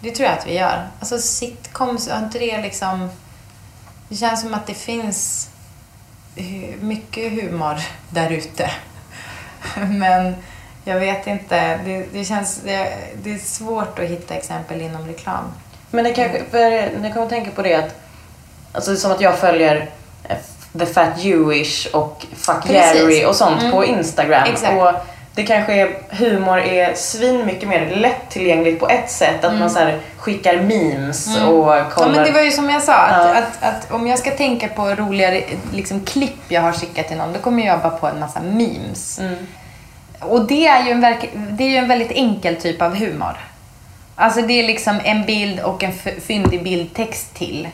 Det 0.01 0.11
tror 0.11 0.29
jag 0.29 0.39
att 0.39 0.47
vi 0.47 0.55
gör. 0.55 0.89
Alltså 1.01 1.19
sitcoms, 1.19 2.09
har 2.09 2.19
inte 2.19 2.39
det 2.39 2.63
liksom... 2.63 3.11
Det 4.09 4.17
känns 4.17 4.41
som 4.41 4.55
att 4.55 4.67
det 4.67 4.75
finns 4.75 5.49
mycket 6.81 7.33
humor 7.33 7.77
där 8.11 8.31
ute. 8.31 8.71
Men 9.75 10.35
jag 10.85 11.01
vet 11.01 11.27
inte. 11.27 11.79
Det, 11.85 12.05
det 12.13 12.25
känns... 12.25 12.57
Det, 12.65 12.89
det 13.23 13.35
är 13.35 13.39
svårt 13.39 13.99
att 13.99 14.05
hitta 14.05 14.35
exempel 14.35 14.81
inom 14.81 15.07
reklam. 15.07 15.45
Men 15.91 16.05
det 16.05 16.13
kanske, 16.13 16.43
för 16.51 16.61
när 16.71 17.05
jag 17.05 17.13
kommer 17.13 17.27
att 17.27 17.31
tänka 17.31 17.51
på 17.51 17.63
det 17.63 17.75
att, 17.75 17.95
alltså 18.73 18.97
som 18.97 19.13
att 19.13 19.21
jag 19.21 19.39
följer 19.39 19.91
eh, 20.29 20.37
The 20.79 20.87
Fat 20.87 21.19
Jewish 21.25 21.87
och 21.93 22.27
Fuck 22.37 22.63
Precis. 22.67 23.01
Jerry 23.01 23.25
och 23.25 23.37
sånt 23.37 23.61
Mm. 23.61 23.73
på 23.73 23.85
Instagram. 23.85 24.43
Exakt. 24.53 24.73
Och 24.83 24.93
det 25.35 25.43
kanske 25.43 25.73
är, 25.75 25.99
humor 26.11 26.59
är 26.59 26.95
svin 26.95 27.47
mycket 27.47 27.69
mer 27.69 27.91
lättillgängligt 27.97 28.81
på 28.81 28.89
ett 28.89 29.11
sätt. 29.11 29.45
Att 29.45 29.59
man 29.59 29.71
så 29.71 29.91
skickar 30.17 30.57
memes 30.57 31.27
och 31.37 31.65
kollar. 31.65 31.77
Mm. 31.77 31.91
Ja, 31.97 32.09
men 32.09 32.25
det 32.25 32.33
var 32.33 32.41
ju 32.41 32.51
som 32.51 32.71
jag 32.71 32.83
sa. 32.83 32.95
Att, 32.95 33.27
Ja. 33.27 33.35
att, 33.43 33.63
att 33.63 33.91
om 33.93 34.07
jag 34.07 34.19
ska 34.19 34.31
tänka 34.31 34.69
på 34.69 34.87
roligare 34.95 35.43
liksom, 35.73 36.01
klipp 36.05 36.41
jag 36.49 36.61
har 36.63 36.73
skickat 36.73 37.09
till 37.09 37.17
någon, 37.17 37.33
då 37.33 37.39
kommer 37.39 37.67
jag 37.67 37.81
bara 37.81 37.91
på 37.91 38.07
en 38.07 38.21
massa 38.21 38.41
memes. 38.41 39.21
Och 40.21 40.47
det 40.47 40.67
är, 40.67 40.85
ju 40.85 40.91
en 40.91 41.01
verk, 41.01 41.31
det 41.51 41.65
är 41.65 41.69
ju 41.69 41.77
en 41.77 41.89
väldigt 41.89 42.11
enkel 42.11 42.57
typ 42.57 42.83
av 42.83 42.95
humor. 42.97 43.37
Alltså 44.15 44.43
det 44.43 44.53
är 44.53 44.67
liksom 44.67 45.01
en 45.05 45.27
bild 45.27 45.61
och 45.61 45.83
en 45.83 45.93
fyndig 46.21 46.63
bildtext 46.63 47.35
till. 47.35 47.69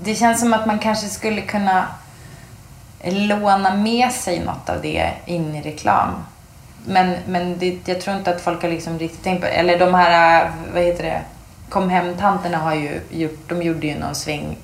Det 0.00 0.14
känns 0.14 0.40
som 0.40 0.54
att 0.54 0.66
man 0.66 0.78
kanske 0.78 1.06
skulle 1.06 1.40
kunna 1.40 1.86
låna 3.04 3.74
med 3.74 4.12
sig 4.12 4.40
något 4.40 4.68
av 4.68 4.82
det 4.82 5.10
in 5.26 5.54
i 5.54 5.62
reklam. 5.62 6.10
Men, 6.86 7.16
men 7.26 7.58
det, 7.58 7.88
jag 7.88 8.00
tror 8.00 8.16
inte 8.16 8.30
att 8.30 8.40
folk 8.40 8.62
har 8.62 8.68
liksom 8.68 8.98
riktigt 8.98 9.24
tänkt 9.24 9.40
på 9.40 9.46
Eller 9.46 9.78
de 9.78 9.94
här, 9.94 10.50
vad 10.74 10.82
heter 10.82 11.04
det, 11.04 11.20
kom 11.68 11.90
hem-tanterna 11.90 12.58
har 12.58 12.74
ju 12.74 13.00
gjort, 13.10 13.48
de 13.48 13.62
gjorde 13.62 13.86
ju 13.86 13.98
någon 13.98 14.14
sväng 14.14 14.56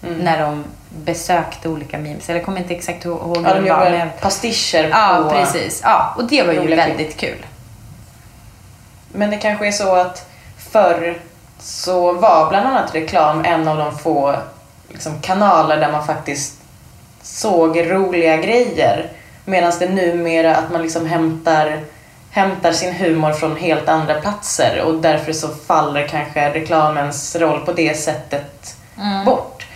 när 0.00 0.38
de 0.42 0.64
besökte 1.04 1.68
olika 1.68 1.98
memes. 1.98 2.28
Eller 2.28 2.38
jag 2.38 2.44
kommer 2.46 2.58
inte 2.60 2.74
exakt 2.74 3.04
ihåg 3.04 3.20
ihåg 3.20 3.36
Ja, 3.44 3.48
hur 3.48 3.54
de 3.54 3.68
det 3.68 3.72
var, 3.74 3.90
men- 3.90 4.08
pastischer 4.20 4.88
Ja, 4.90 5.20
på... 5.22 5.30
precis. 5.34 5.80
Ja, 5.84 6.14
och 6.16 6.24
det 6.24 6.42
var 6.42 6.52
ju 6.52 6.76
väldigt 6.76 7.16
kul. 7.16 7.46
Men 9.12 9.30
det 9.30 9.36
kanske 9.36 9.66
är 9.66 9.72
så 9.72 9.94
att 9.94 10.30
förr 10.72 11.18
så 11.58 12.12
var 12.12 12.48
bland 12.48 12.66
annat 12.66 12.94
reklam 12.94 13.44
en 13.44 13.68
av 13.68 13.76
de 13.76 13.98
få 13.98 14.36
liksom, 14.88 15.20
kanaler 15.20 15.76
där 15.76 15.92
man 15.92 16.06
faktiskt 16.06 16.54
såg 17.22 17.90
roliga 17.90 18.36
grejer. 18.36 19.10
Medan 19.44 19.72
det 19.78 19.88
numera 19.88 20.56
att 20.56 20.72
man 20.72 20.82
liksom 20.82 21.06
hämtar, 21.06 21.80
hämtar 22.30 22.72
sin 22.72 22.94
humor 22.94 23.32
från 23.32 23.56
helt 23.56 23.88
andra 23.88 24.14
platser 24.14 24.82
och 24.86 24.94
därför 24.94 25.32
så 25.32 25.48
faller 25.48 26.06
kanske 26.08 26.54
reklamens 26.54 27.36
roll 27.36 27.60
på 27.60 27.72
det 27.72 27.98
sättet 27.98 28.76
bort. 29.24 29.66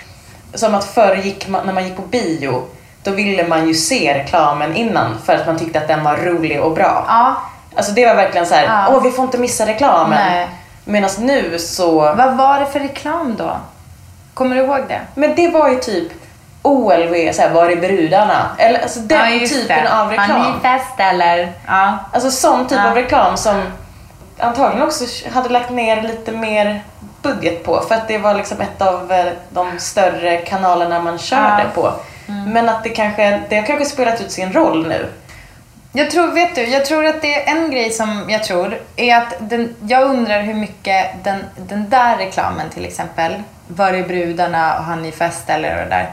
Som 0.54 0.74
att 0.74 0.84
förr 0.84 1.16
gick 1.16 1.48
man, 1.48 1.66
när 1.66 1.72
man 1.72 1.84
gick 1.84 1.96
på 1.96 2.02
bio, 2.02 2.62
då 3.02 3.10
ville 3.10 3.48
man 3.48 3.68
ju 3.68 3.74
se 3.74 4.14
reklamen 4.14 4.76
innan 4.76 5.18
för 5.24 5.34
att 5.34 5.46
man 5.46 5.58
tyckte 5.58 5.78
att 5.78 5.88
den 5.88 6.04
var 6.04 6.16
rolig 6.16 6.60
och 6.62 6.72
bra. 6.72 7.04
Ja, 7.08 7.34
Alltså 7.76 7.92
det 7.92 8.06
var 8.06 8.14
verkligen 8.14 8.46
så 8.46 8.54
här, 8.54 8.64
Ja. 8.64 8.86
åh 8.96 9.02
vi 9.02 9.10
får 9.10 9.24
inte 9.24 9.38
missa 9.38 9.66
reklamen. 9.66 10.18
Nej. 10.30 10.48
Medan 10.84 11.10
nu 11.18 11.58
så, 11.58 11.94
vad 12.00 12.36
var 12.36 12.60
det 12.60 12.66
för 12.66 12.80
reklam 12.80 13.34
då? 13.38 13.56
Kommer 14.34 14.56
du 14.56 14.62
ihåg 14.62 14.80
det? 14.88 15.00
men 15.14 15.34
det 15.34 15.48
var 15.48 15.68
ju 15.68 15.76
typ 15.80 16.12
OLV, 16.62 17.32
så 17.32 17.42
här, 17.42 17.50
var 17.50 17.70
är 17.70 17.76
brudarna? 17.76 18.46
Eller 18.58 18.80
alltså 18.82 19.00
den 19.00 19.32
Ja, 19.40 19.46
typen 19.48 19.84
det. 19.84 19.92
av 20.00 20.04
Har 20.06 20.10
reklam. 20.10 20.40
ni 20.52 20.60
fest 20.62 20.94
eller? 20.98 21.52
Ja. 21.66 21.98
Alltså 22.12 22.30
sån 22.30 22.66
typ 22.68 22.78
Ja. 22.78 22.88
av 22.88 22.94
reklam 22.94 23.36
som 23.36 23.62
antagligen 24.38 24.86
också 24.86 25.04
hade 25.34 25.48
lagt 25.48 25.70
ner 25.70 26.02
lite 26.02 26.32
mer 26.32 26.82
budget 27.22 27.64
på 27.64 27.80
för 27.80 27.94
att 27.94 28.08
det 28.08 28.18
var 28.18 28.35
liksom 28.35 28.61
ett 28.61 28.82
av 28.82 29.12
eh, 29.12 29.32
de 29.50 29.78
större 29.78 30.37
kanalerna 30.37 31.02
man 31.02 31.18
körde 31.18 31.62
Ja. 31.62 31.82
på. 31.82 31.92
Mm. 32.28 32.50
Men 32.52 32.68
att 32.68 32.85
det 32.85 32.88
kanske, 32.90 33.42
det 33.48 33.56
har 33.56 33.62
kanske 33.66 33.85
spelat 33.85 34.20
ut 34.20 34.32
sin 34.32 34.52
roll 34.52 34.88
nu. 34.88 35.06
Jag 35.92 36.11
tror, 36.11 36.32
vet 36.32 36.54
du, 36.54 36.62
jag 36.64 36.87
tror 36.87 37.06
att 37.06 37.22
det 37.22 37.35
är 37.42 37.56
en 37.56 37.70
grej 37.70 37.90
som 37.90 38.30
jag 38.30 38.44
tror 38.44 38.78
är 38.96 39.16
att 39.16 39.35
den, 39.38 39.76
jag 39.87 40.02
undrar 40.11 40.42
hur 40.42 40.54
mycket 40.54 41.24
den, 41.24 41.44
den 41.56 41.90
där 41.90 42.16
reklamen 42.16 42.70
till 42.70 42.85
exempel, 42.85 43.42
Var 43.68 43.92
är 43.92 44.02
brudarna 44.02 44.78
och 44.78 44.85
han 44.85 45.04
i 45.04 45.12
fest 45.12 45.50
eller 45.50 45.76
det 45.76 45.85
där. 45.90 46.12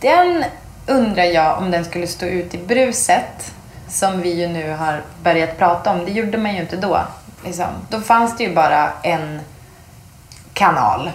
Den 0.00 0.44
undrar 0.86 1.24
jag 1.24 1.58
om 1.58 1.70
den 1.70 1.84
skulle 1.84 2.06
stå 2.06 2.26
ut 2.26 2.54
i 2.54 2.58
bruset 2.58 3.52
som 3.88 4.20
vi 4.20 4.32
ju 4.40 4.48
nu 4.48 4.72
har 4.72 5.02
börjat 5.22 5.58
prata 5.58 5.90
om. 5.90 6.04
Det 6.04 6.10
gjorde 6.10 6.38
man 6.38 6.54
ju 6.54 6.60
inte 6.60 6.76
då. 6.76 7.00
Liksom. 7.44 7.66
Då 7.88 8.00
fanns 8.00 8.36
det 8.36 8.44
ju 8.44 8.54
bara 8.54 8.90
en 9.02 9.40
kanal. 10.62 11.10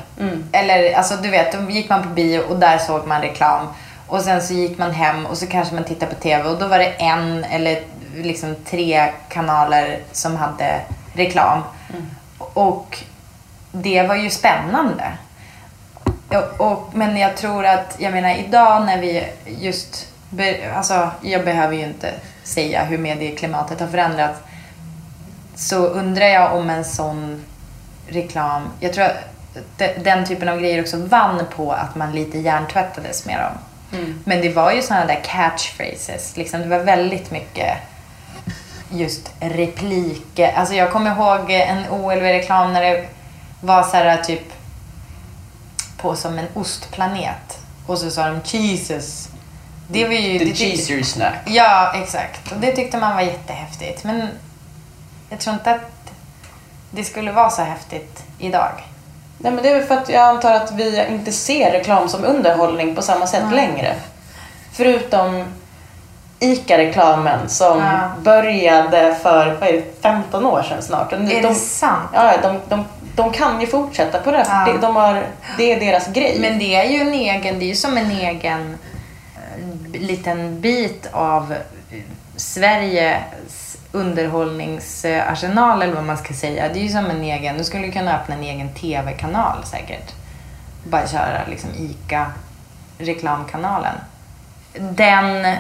Eller 0.52 0.94
alltså 0.94 1.16
du 1.16 1.30
vet, 1.30 1.52
då 1.52 1.72
gick 1.72 1.90
man 1.90 2.04
på 2.04 2.10
bio 2.10 2.40
och 2.40 2.60
där 2.60 2.78
såg 2.78 3.08
man 3.08 3.22
reklam. 3.22 3.68
Och 4.08 4.22
sen 4.22 4.42
så 4.42 4.54
gick 4.54 4.78
man 4.78 4.92
hem 4.92 5.26
och 5.26 5.38
så 5.38 5.48
kanske 5.48 5.76
man 5.76 5.84
tittade 5.84 6.16
på 6.16 6.22
TV 6.22 6.50
och 6.50 6.60
då 6.60 6.68
var 6.68 6.80
det 6.80 6.90
en 6.90 7.44
eller 7.44 7.82
liksom 8.16 8.56
tre 8.66 9.12
kanaler 9.30 10.00
som 10.12 10.36
hade 10.36 10.82
reklam. 11.14 11.64
Och 12.38 12.98
det 13.72 14.04
var 14.04 14.16
ju 14.16 14.30
spännande. 14.30 15.04
Och, 16.30 16.72
och, 16.72 16.90
men 16.94 17.18
jag 17.18 17.38
tror 17.38 17.66
att, 17.66 17.96
jag 18.00 18.14
menar 18.14 18.36
idag 18.36 18.86
när 18.86 19.02
vi 19.02 19.28
just, 19.46 20.08
be, 20.30 20.74
alltså 20.76 21.10
jag 21.22 21.46
behöver 21.46 21.76
ju 21.76 21.84
inte 21.84 22.14
säga 22.44 22.84
hur 22.84 22.98
medieklimatet 22.98 23.80
har 23.80 23.88
förändrats. 23.88 24.40
Så 25.56 25.78
undrar 25.78 26.26
jag 26.26 26.56
om 26.56 26.70
en 26.70 26.86
sån 26.86 27.44
reklam, 28.08 28.70
jag 28.80 28.94
tror 28.94 29.06
att 29.06 29.37
den 30.04 30.26
typen 30.26 30.50
av 30.50 30.60
grejer 30.60 30.82
också 30.82 30.98
vann 30.98 31.42
på 31.56 31.72
att 31.72 31.96
man 31.96 32.12
lite 32.12 32.38
hjärntvättades 32.38 33.26
med 33.26 33.40
dem. 33.40 33.58
Men 34.24 34.42
det 34.42 34.50
var 34.50 34.72
ju 34.72 34.82
sådana 34.82 35.06
där 35.06 35.22
catchphrases, 35.24 36.38
liksom, 36.38 36.62
det 36.62 36.68
var 36.68 36.80
väldigt 36.80 37.32
mycket 37.32 37.78
just 38.90 39.32
repliker. 39.40 40.54
Alltså 40.56 40.76
jag 40.76 40.92
kommer 40.92 41.12
ihåg 41.16 41.52
en 41.52 41.90
OLV-reklam 41.90 42.74
när 42.74 42.82
det 42.82 43.08
var 43.62 43.84
så 43.84 43.98
här 43.98 44.24
typ 44.24 44.54
på 45.98 46.16
som 46.16 46.40
en 46.40 46.48
ostplanet. 46.54 47.60
Och 47.86 47.98
så 47.98 48.12
sa 48.12 48.28
de 48.28 48.40
Jesus. 48.58 49.30
Det 49.88 50.06
var 50.06 50.14
ju... 50.14 50.40
The 50.40 50.46
det 50.46 50.56
cheeser 50.56 51.04
snack. 51.04 51.42
Ja, 51.46 51.94
exakt. 51.96 52.52
Och 52.52 52.60
det 52.60 52.72
tyckte 52.72 52.98
man 52.98 53.16
var 53.16 53.22
jättehäftigt. 53.22 54.04
Men 54.04 54.28
jag 55.30 55.40
tror 55.40 55.54
inte 55.54 55.72
att 55.72 56.12
det 56.92 57.04
skulle 57.04 57.32
vara 57.32 57.50
så 57.50 57.62
häftigt 57.62 58.24
idag. 58.40 58.72
Nej 59.38 59.52
men 59.52 59.64
det 59.64 59.70
är 59.70 59.76
väl 59.76 59.84
för 59.84 59.96
att 59.98 60.10
jag 60.10 60.22
antar 60.24 60.54
att 60.54 60.72
vi 60.72 61.06
inte 61.10 61.32
ser 61.32 61.72
reklam 61.72 62.10
som 62.10 62.26
underhållning 62.26 62.96
på 62.96 63.02
samma 63.02 63.28
sätt 63.28 63.44
längre. 63.54 63.96
Förutom 64.74 65.44
ICA-reklamen 66.40 67.50
som 67.50 67.80
Ja. 67.80 68.12
började 68.24 69.16
för 69.22 69.58
vad 69.60 69.70
är 69.70 69.74
det, 69.74 69.84
15 70.02 70.46
år 70.46 70.64
sedan 70.64 70.82
snart. 70.82 71.12
Nu- 71.12 71.32
Är 71.32 71.42
de, 71.42 71.48
det 71.48 71.56
sant? 71.56 72.10
Ja, 72.14 72.34
de, 72.42 72.60
de 72.70 72.86
de 73.16 73.32
kan 73.32 73.62
ju 73.62 73.68
fortsätta 73.68 74.20
på 74.20 74.32
det. 74.32 74.46
Ja. 74.50 74.74
De 74.82 74.96
har, 74.96 75.24
det 75.58 75.74
är 75.74 75.80
deras 75.80 76.08
grej. 76.08 76.38
Men 76.40 76.60
det 76.60 76.76
är 76.76 76.84
ju 76.90 77.00
en 77.02 77.14
egen, 77.14 77.60
det 77.60 77.66
är 77.66 77.68
ju 77.68 77.76
som 77.76 77.98
en 77.98 78.12
egen 78.12 78.78
eh, 79.36 80.02
liten 80.02 80.62
bit 80.62 81.08
av 81.12 81.52
eh, 81.92 81.98
Sveriges 82.36 83.67
underhållningsarsenal 83.98 85.82
eller 85.82 85.94
vad 85.94 86.04
man 86.04 86.18
ska 86.18 86.34
säga. 86.34 86.70
Det 86.74 86.80
är 86.80 86.84
ju 86.84 86.90
som 86.90 87.06
en 87.06 87.24
egen, 87.24 87.58
du 87.58 87.64
skulle 87.64 87.92
kunna 87.92 88.20
öppna 88.20 88.36
en 88.36 88.44
egen 88.44 88.74
TV-kanal 88.74 89.66
säkert. 89.66 90.14
Bara 90.84 91.08
köra 91.08 91.42
liksom 91.50 91.70
ICA-reklamkanalen. 91.78 93.96
Den 94.80 95.56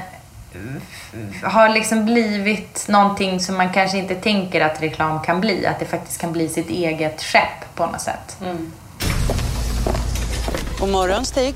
har 1.44 1.70
liksom 1.70 2.06
blivit 2.06 2.88
någonting 2.88 3.40
som 3.40 3.58
man 3.58 3.74
kanske 3.74 3.98
inte 3.98 4.16
tänker 4.16 4.62
att 4.62 4.82
reklam 4.82 5.24
kan 5.24 5.42
bli. 5.42 5.66
Att 5.66 5.80
det 5.80 5.86
faktiskt 5.86 6.22
kan 6.22 6.32
bli 6.32 6.50
sitt 6.50 6.70
eget 6.70 7.22
skepp 7.22 7.76
på 7.76 7.86
något 7.86 8.02
sätt. 8.02 8.38
God 10.80 10.90
morgon, 10.90 11.26
Stig. 11.26 11.56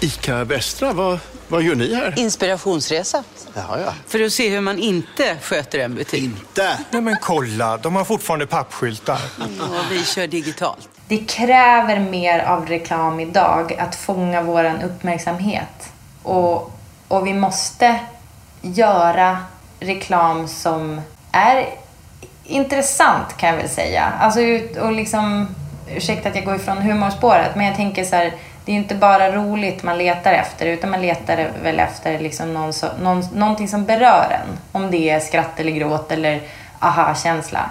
ICA 0.00 0.44
Västra, 0.44 0.92
vad, 0.92 1.18
vad 1.48 1.62
gör 1.62 1.74
ni 1.74 1.94
här? 1.94 2.14
Inspirationsresa. 2.16 3.24
Jaha, 3.54 3.80
ja. 3.80 3.92
För 4.06 4.24
att 4.24 4.32
se 4.32 4.48
hur 4.48 4.60
man 4.60 4.78
inte 4.78 5.36
sköter 5.42 5.78
en 5.78 5.94
butik. 5.94 6.22
Inte? 6.22 6.78
Nej 6.90 7.02
men 7.02 7.16
kolla, 7.20 7.76
de 7.76 7.96
har 7.96 8.04
fortfarande 8.04 8.46
pappskyltar. 8.46 9.18
Och 9.38 9.92
vi 9.92 10.04
kör 10.04 10.26
digitalt. 10.26 10.88
Det 11.08 11.18
kräver 11.18 12.00
mer 12.00 12.38
av 12.38 12.66
reklam 12.66 13.20
idag 13.20 13.72
att 13.78 13.94
fånga 13.94 14.42
våran 14.42 14.82
uppmärksamhet. 14.82 15.92
Och, 16.22 16.72
och 17.08 17.26
vi 17.26 17.34
måste 17.34 18.00
göra 18.60 19.38
reklam 19.80 20.48
som 20.48 21.00
är 21.32 21.66
intressant 22.44 23.36
kan 23.36 23.48
jag 23.48 23.56
väl 23.56 23.68
säga. 23.68 24.12
Alltså 24.20 24.40
och 24.80 24.92
liksom, 24.92 25.54
ursäkta 25.96 26.28
att 26.28 26.36
jag 26.36 26.44
går 26.44 26.54
ifrån 26.54 26.78
humorspåret, 26.78 27.56
men 27.56 27.66
jag 27.66 27.76
tänker 27.76 28.04
så 28.04 28.16
här, 28.16 28.32
det 28.64 28.72
är 28.72 28.76
inte 28.76 28.94
bara 28.94 29.32
roligt 29.32 29.82
man 29.82 29.98
letar 29.98 30.32
efter, 30.32 30.66
utan 30.66 30.90
man 30.90 31.02
letar 31.02 31.48
väl 31.62 31.80
efter 31.80 32.18
liksom 32.18 32.54
någon 32.54 32.72
så, 32.72 32.86
någon, 33.02 33.24
någonting 33.34 33.68
som 33.68 33.84
berör 33.84 34.26
en. 34.30 34.58
Om 34.72 34.90
det 34.90 35.10
är 35.10 35.20
skratt 35.20 35.60
eller 35.60 35.72
gråt 35.72 36.12
eller 36.12 36.40
aha-känsla. 36.78 37.70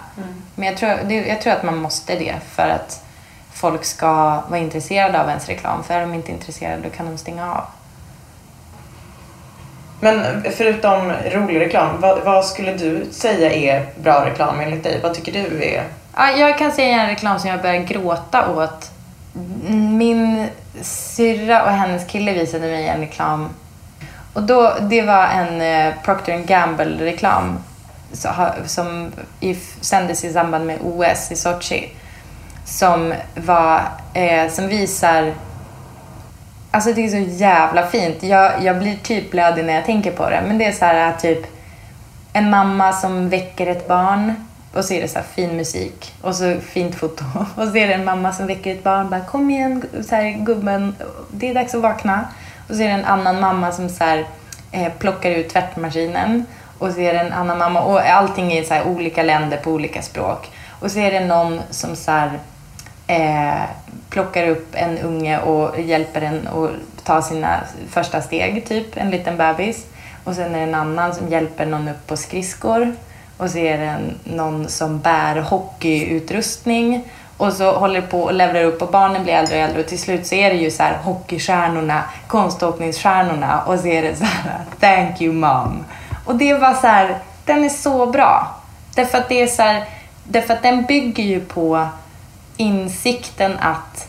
Men 0.55 0.67
jag 0.67 0.77
tror, 0.77 0.97
det, 1.03 1.15
jag 1.15 1.41
tror 1.41 1.53
att 1.53 1.63
man 1.63 1.77
måste 1.77 2.15
det 2.15 2.35
för 2.51 2.69
att 2.69 3.03
folk 3.53 3.85
ska 3.85 4.41
vara 4.47 4.57
intresserade 4.57 5.21
av 5.21 5.29
ens 5.29 5.47
reklam. 5.47 5.83
För 5.83 5.93
är 5.93 6.01
de 6.01 6.13
inte 6.13 6.31
intresserade, 6.31 6.81
då 6.83 6.89
kan 6.89 7.05
de 7.05 7.17
stänga 7.17 7.51
av. 7.51 7.63
Men 9.99 10.43
förutom 10.57 11.11
rolig 11.31 11.59
reklam, 11.59 12.01
vad, 12.01 12.19
vad 12.19 12.45
skulle 12.45 12.73
du 12.73 13.05
säga 13.11 13.51
är 13.51 13.85
bra 13.95 14.25
reklam 14.25 14.59
enligt 14.59 14.83
dig? 14.83 14.99
Vad 15.03 15.13
tycker 15.13 15.31
du 15.31 15.63
är... 15.63 15.83
Ja, 16.15 16.31
jag 16.31 16.57
kan 16.57 16.71
säga 16.71 17.01
en 17.01 17.07
reklam 17.07 17.39
som 17.39 17.49
jag 17.49 17.61
började 17.61 17.85
gråta 17.85 18.49
åt. 18.51 18.91
Min 19.69 20.47
syrra 20.81 21.63
och 21.63 21.71
hennes 21.71 22.07
kille 22.07 22.33
visade 22.33 22.67
mig 22.67 22.87
en 22.87 22.99
reklam. 22.99 23.49
Och 24.33 24.43
då, 24.43 24.73
det 24.81 25.01
var 25.01 25.27
en 25.27 25.61
eh, 25.61 25.93
Procter 26.03 26.37
Gamble-reklam 26.37 27.59
som 28.65 29.11
i, 29.39 29.55
sändes 29.81 30.23
i 30.23 30.33
samband 30.33 30.65
med 30.65 30.77
OS 30.81 31.31
i 31.31 31.35
Sochi. 31.35 31.89
Som, 32.65 33.13
var, 33.35 33.81
eh, 34.13 34.49
som 34.49 34.67
visar 34.67 35.33
Alltså 36.73 36.93
det 36.93 37.05
är 37.05 37.09
så 37.09 37.31
jävla 37.31 37.87
fint. 37.87 38.23
Jag, 38.23 38.63
jag 38.63 38.79
blir 38.79 38.95
typ 38.95 39.31
blödig 39.31 39.65
när 39.65 39.73
jag 39.73 39.85
tänker 39.85 40.11
på 40.11 40.29
det. 40.29 40.43
Men 40.47 40.57
det 40.57 40.65
är 40.65 40.71
så 40.71 40.85
här 40.85 41.13
typ 41.13 41.45
en 42.33 42.49
mamma 42.49 42.93
som 42.93 43.29
väcker 43.29 43.67
ett 43.67 43.87
barn 43.87 44.33
och 44.73 44.85
så 44.85 44.93
är 44.93 45.01
det 45.01 45.07
så 45.07 45.19
här 45.19 45.25
fin 45.25 45.57
musik 45.57 46.13
och 46.21 46.35
så 46.35 46.59
fint 46.59 46.95
foto. 46.95 47.23
Och 47.55 47.67
så 47.67 47.77
är 47.77 47.87
det 47.87 47.93
en 47.93 48.05
mamma 48.05 48.33
som 48.33 48.47
väcker 48.47 48.71
ett 48.71 48.83
barn 48.83 49.09
bara 49.09 49.25
kom 49.25 49.49
igen 49.49 49.83
så 50.09 50.15
här, 50.15 50.45
gubben, 50.45 50.95
det 51.31 51.49
är 51.49 51.53
dags 51.53 51.75
att 51.75 51.81
vakna. 51.81 52.27
Och 52.69 52.75
så 52.75 52.81
är 52.81 52.87
det 52.87 52.93
en 52.93 53.05
annan 53.05 53.39
mamma 53.39 53.71
som 53.71 53.89
så 53.89 54.03
här, 54.03 54.27
eh, 54.71 54.93
plockar 54.99 55.31
ut 55.31 55.49
tvättmaskinen. 55.49 56.45
Och 56.77 56.91
så 56.91 56.99
är 56.99 57.13
det 57.13 57.19
en 57.19 57.33
annan 57.33 57.57
mamma 57.57 57.81
och 57.81 57.99
allting 57.99 58.51
är 58.51 58.61
i 58.61 58.65
så 58.65 58.73
här 58.73 58.87
olika 58.87 59.23
länder 59.23 59.57
på 59.57 59.71
olika 59.71 60.01
språk. 60.01 60.49
Och 60.79 60.91
så 60.91 60.99
är 60.99 61.11
det 61.11 61.25
någon 61.25 61.61
som 61.69 61.95
så 61.95 62.11
här, 62.11 62.39
eh, 63.07 63.61
plockar 64.09 64.47
upp 64.47 64.67
en 64.71 64.97
unge 64.97 65.39
och 65.39 65.79
hjälper 65.81 66.21
den 66.21 66.47
att 66.47 67.05
ta 67.05 67.21
sina 67.21 67.59
första 67.89 68.21
steg, 68.21 68.65
typ 68.67 68.97
en 68.97 69.09
liten 69.09 69.37
bebis. 69.37 69.85
Och 70.23 70.35
sen 70.35 70.55
är 70.55 70.57
det 70.57 70.63
en 70.63 70.75
annan 70.75 71.15
som 71.15 71.27
hjälper 71.27 71.65
någon 71.65 71.87
upp 71.87 72.07
på 72.07 72.17
skridskor. 72.17 72.95
Och 73.41 73.49
så 73.49 73.57
är 73.57 73.77
det 73.77 73.85
en, 73.85 74.15
någon 74.23 74.69
som 74.69 74.99
bär 74.99 75.35
hockeyutrustning. 75.35 77.03
Och 77.37 77.53
så 77.53 77.71
håller 77.71 78.01
det 78.01 78.07
på 78.07 78.21
och 78.21 78.33
levererar 78.33 78.65
upp 78.65 78.81
och 78.81 78.91
barnen 78.91 79.23
blir 79.23 79.33
äldre 79.33 79.55
och 79.55 79.61
äldre 79.61 79.81
och 79.81 79.87
till 79.87 79.99
slut 79.99 80.27
så 80.27 80.35
är 80.35 80.49
det 80.49 80.55
ju 80.55 80.71
så 80.71 80.83
här 80.83 80.97
hockeystjärnorna, 81.03 82.03
konståkningsstjärnorna 82.27 83.61
och 83.61 83.79
så 83.79 83.87
är 83.87 84.01
det 84.01 84.15
så 84.15 84.23
här 84.23 84.59
thank 84.79 85.21
you 85.21 85.33
mom. 85.33 85.85
Och 86.25 86.35
det 86.35 86.53
var 86.53 86.73
så 86.73 86.87
här, 86.87 87.17
den 87.45 87.63
är 87.63 87.69
så 87.69 88.05
bra. 88.05 88.55
Därför 88.95 89.17
att 89.17 89.29
det 89.29 89.41
är 89.41 89.47
så 89.47 89.61
här, 89.61 89.83
därför 90.23 90.53
att 90.53 90.63
den 90.63 90.85
bygger 90.85 91.23
ju 91.23 91.39
på 91.39 91.87
insikten 92.57 93.57
att 93.59 94.07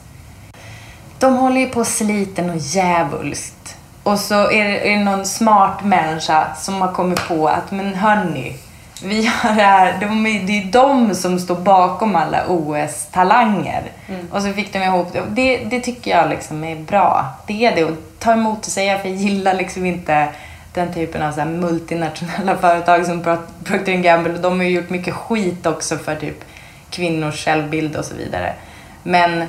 de 1.18 1.36
håller 1.36 1.60
ju 1.60 1.68
på 1.68 1.84
sliten 1.84 2.50
och 2.50 2.56
djävulskt. 2.56 3.76
Och 4.02 4.18
så 4.18 4.50
är 4.50 4.64
det, 4.64 4.92
är 4.92 4.98
det 4.98 5.04
någon 5.04 5.26
smart 5.26 5.84
människa 5.84 6.54
som 6.54 6.80
har 6.80 6.92
kommit 6.92 7.28
på 7.28 7.48
att 7.48 7.70
men 7.70 7.94
hörni, 7.94 8.56
vi 9.04 9.20
gör 9.20 9.54
det 9.56 9.62
här, 9.62 9.96
de, 10.00 10.26
är- 10.26 10.42
det 10.42 10.62
är 10.62 10.64
de 10.64 11.14
som 11.14 11.38
står 11.38 11.56
bakom 11.56 12.16
alla 12.16 12.46
OS-talanger. 12.48 13.82
Och 14.30 14.42
så 14.42 14.52
fick 14.52 14.72
de 14.72 14.78
ihop 14.82 15.12
det. 15.12 15.22
det. 15.28 15.56
Det 15.64 15.80
tycker 15.80 16.10
jag 16.10 16.30
liksom 16.30 16.64
är 16.64 16.76
bra. 16.76 17.26
Det 17.46 17.66
är 17.66 17.74
det. 17.76 17.84
Och 17.84 17.96
ta 18.18 18.32
emot 18.32 18.58
och 18.58 18.72
säga, 18.72 18.98
för 18.98 19.08
jag 19.08 19.16
gillar 19.18 19.54
liksom 19.54 19.86
inte 19.86 20.28
den 20.74 20.92
typen 20.94 21.22
av 21.22 21.32
så 21.32 21.44
multinationella 21.44 22.56
företag 22.60 23.06
som 23.06 23.22
Pro- 23.22 23.46
Procter 23.64 23.92
Gamble. 23.92 24.32
De 24.38 24.58
har 24.58 24.64
ju 24.64 24.70
gjort 24.70 24.90
mycket 24.90 25.14
skit 25.14 25.66
också 25.66 25.98
för 25.98 26.16
typ 26.16 26.44
kvinnors 26.90 27.44
självbild 27.44 27.96
och 27.96 28.04
så 28.04 28.14
vidare. 28.14 28.54
Men 29.02 29.44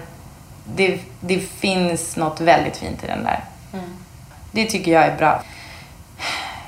det, 0.76 1.00
det 1.20 1.40
finns 1.40 2.16
något 2.18 2.42
väldigt 2.42 2.78
fint 2.78 3.04
i 3.04 3.08
den 3.08 3.24
där. 3.24 3.40
Det 4.52 4.66
tycker 4.66 4.92
jag 4.92 5.04
är 5.04 5.18
bra. 5.18 5.42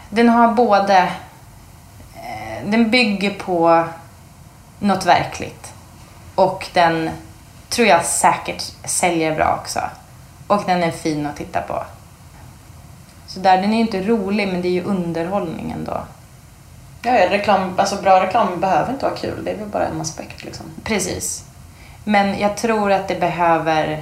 Den 0.09 0.29
har 0.29 0.47
både... 0.53 1.07
Den 2.65 2.89
bygger 2.91 3.33
på 3.33 3.87
något 4.79 5.05
verkligt. 5.05 5.73
Och 6.35 6.67
den 6.73 7.09
tror 7.69 7.87
jag 7.87 8.05
säkert 8.05 8.63
säljer 8.85 9.35
bra 9.35 9.59
också. 9.61 9.79
Och 10.47 10.63
den 10.65 10.83
är 10.83 10.91
fin 10.91 11.25
att 11.25 11.37
titta 11.37 11.61
på. 11.61 11.83
Så 13.27 13.39
där, 13.39 13.57
den 13.61 13.71
är 13.71 13.75
ju 13.75 13.81
inte 13.81 14.01
rolig, 14.01 14.47
men 14.47 14.61
det 14.61 14.67
är 14.67 14.71
ju 14.71 14.83
underhållning 14.83 15.71
ändå. 15.71 16.03
Ja, 17.01 17.29
reklam, 17.29 17.73
alltså 17.77 18.01
bra 18.01 18.23
reklam 18.23 18.59
behöver 18.59 18.93
inte 18.93 19.05
vara 19.05 19.17
kul. 19.17 19.45
Det 19.45 19.51
är 19.51 19.57
väl 19.57 19.67
bara 19.67 19.87
en 19.87 20.01
aspekt 20.01 20.43
liksom. 20.43 20.65
Precis. 20.83 21.45
Men 22.03 22.39
jag 22.39 22.57
tror 22.57 22.91
att 22.91 23.07
det 23.07 23.19
behöver... 23.19 24.01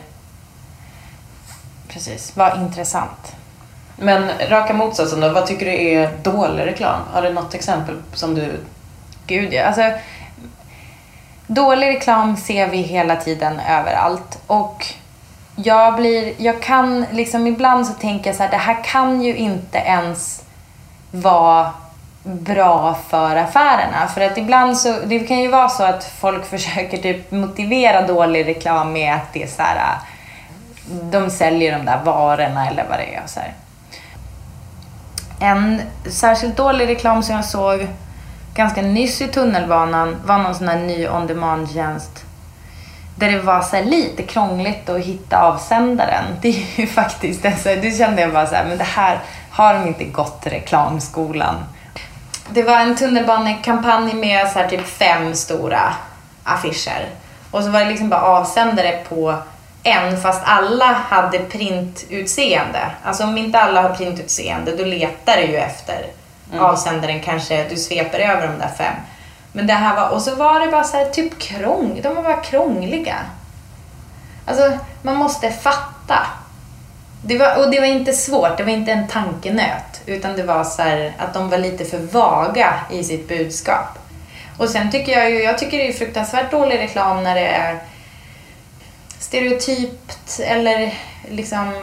Precis, 1.88 2.36
vara 2.38 2.56
intressant. 2.56 3.36
Men 4.04 4.30
raka 4.50 4.74
motsatsen 4.74 5.20
då, 5.20 5.30
vad 5.30 5.46
tycker 5.46 5.66
du 5.66 5.72
är 5.72 6.10
dålig 6.24 6.66
reklam? 6.66 7.02
Har 7.14 7.22
du 7.22 7.34
något 7.34 7.54
exempel 7.54 7.96
som 8.14 8.36
du... 8.36 8.60
Gud 9.28 9.54
ja. 9.54 9.64
Alltså, 9.64 9.92
dålig 11.48 11.88
reklam 11.88 12.38
ser 12.38 12.68
vi 12.68 12.78
hela 12.78 13.16
tiden 13.16 13.60
överallt. 13.70 14.40
Och 14.48 14.86
jag 15.56 15.96
blir, 15.96 16.34
jag 16.38 16.62
kan 16.62 17.06
liksom 17.12 17.48
ibland 17.48 17.88
så 17.88 17.94
tänker 17.94 18.30
jag 18.30 18.36
så 18.36 18.44
här, 18.44 18.52
det 18.52 18.58
här 18.58 18.84
kan 18.84 19.22
ju 19.22 19.36
inte 19.36 19.78
ens 19.78 20.44
vara 21.12 21.72
bra 22.24 22.98
för 23.10 23.36
affärerna. 23.36 24.08
För 24.08 24.22
att 24.22 24.38
ibland 24.38 24.78
så, 24.78 25.00
det 25.06 25.20
kan 25.20 25.40
ju 25.40 25.48
vara 25.48 25.70
så 25.70 25.84
att 25.84 26.04
folk 26.04 26.46
försöker 26.50 26.98
typ 26.98 27.32
motivera 27.32 28.08
dålig 28.08 28.48
reklam 28.48 28.94
med 28.94 29.16
att 29.16 29.34
det 29.34 29.44
är 29.44 29.48
så 29.48 29.62
här, 29.62 29.98
de 31.12 31.30
säljer 31.30 31.78
de 31.78 31.86
där 31.86 32.00
varorna 32.04 32.68
eller 32.68 32.86
vad 32.90 33.00
det 33.00 33.16
är. 33.16 33.24
och 33.24 33.30
Så 33.30 33.40
här. 33.40 33.54
En 35.44 35.82
särskilt 36.06 36.58
dålig 36.58 36.88
reklam 36.88 37.24
som 37.24 37.36
jag 37.36 37.46
såg 37.46 37.88
ganska 38.54 38.82
nyss 38.82 39.22
i 39.22 39.28
tunnelbanan 39.28 40.16
var 40.26 40.38
någon 40.38 40.56
sån 40.56 40.68
här 40.68 40.80
ny 40.80 41.08
on 41.08 41.28
demand-tjänst. 41.28 42.26
Där 43.16 43.32
det 43.32 43.40
var 43.40 43.62
så 43.62 43.76
här 43.76 43.84
lite 43.84 44.24
krångligt 44.24 44.90
att 44.90 45.00
hitta 45.00 45.42
avsändaren. 45.42 46.24
Det 46.42 46.48
är 46.48 46.80
ju 46.80 46.88
faktiskt, 47.02 47.46
alltså, 47.46 47.70
det 47.70 47.98
kände 47.98 48.22
jag 48.22 48.34
bara 48.34 48.48
så 48.48 48.56
här, 48.56 48.66
men 48.66 48.78
det 48.78 48.84
här 48.84 49.20
har 49.50 49.74
de 49.74 49.88
inte 49.88 50.04
gått 50.04 50.48
reklamskolan. 50.48 51.56
Det 52.50 52.64
var 52.64 52.80
en 52.80 52.96
tunnelbanekampanj 52.96 54.14
med 54.14 54.52
så 54.52 54.60
här 54.60 54.68
typ 54.68 54.88
fem 54.88 55.36
stora 55.36 55.94
affischer. 56.44 57.10
Och 57.52 57.64
så 57.64 57.70
var 57.70 57.80
det 57.80 57.86
liksom 57.86 58.10
bara 58.10 58.22
avsändare 58.22 59.00
på 59.10 59.36
en 59.84 60.22
fast 60.22 60.42
alla 60.46 60.86
hade 60.86 61.40
printutseende. 61.40 62.92
Alltså 63.04 63.24
om 63.24 63.38
inte 63.38 63.60
alla 63.60 63.82
har 63.82 63.90
printutseende 63.90 64.76
då 64.76 64.86
letar 64.86 65.38
du 65.38 65.44
ju 65.44 65.58
efter 65.58 66.06
avsändaren 66.60 67.22
kanske, 67.22 67.70
du 67.70 67.78
sveper 67.78 68.20
över 68.20 68.48
de 68.48 68.60
där 68.60 68.72
fem. 68.78 68.94
Men 69.52 69.68
det 69.68 69.74
här 69.74 69.96
var, 69.96 70.10
och 70.10 70.22
så 70.22 70.36
var 70.36 70.60
det 70.60 70.68
bara 70.68 70.84
så 70.84 70.98
här 70.98 71.06
typ 71.06 71.40
krång, 71.40 72.00
de 72.04 72.16
var 72.16 72.24
bara 72.24 72.42
krångliga. 72.42 73.18
Alltså, 74.46 74.72
man 75.02 75.16
måste 75.16 75.52
fatta. 75.52 76.28
Det 77.26 77.38
var, 77.38 77.58
och 77.58 77.72
det 77.72 77.80
var 77.80 77.88
inte 77.88 78.14
svårt, 78.14 78.58
det 78.58 78.64
var 78.64 78.72
inte 78.72 78.92
en 78.92 79.08
tankenöt. 79.08 80.02
Utan 80.06 80.36
det 80.36 80.44
var 80.44 80.64
så 80.64 80.82
här 80.82 81.14
att 81.18 81.34
de 81.34 81.50
var 81.50 81.58
lite 81.58 81.86
för 81.86 82.00
vaga 82.00 82.74
i 82.92 83.04
sitt 83.04 83.28
budskap. 83.28 84.00
Och 84.58 84.70
sen 84.70 84.92
tycker 84.92 85.12
jag 85.12 85.32
ju, 85.32 85.44
jag 85.44 85.58
tycker 85.58 85.78
det 85.78 85.88
är 85.88 85.94
fruktansvärt 85.94 86.52
dålig 86.52 86.80
reklam 86.80 87.24
när 87.24 87.36
det 87.36 87.48
är 87.48 87.80
stereotypt 89.24 90.40
eller 90.40 90.94
liksom 91.30 91.74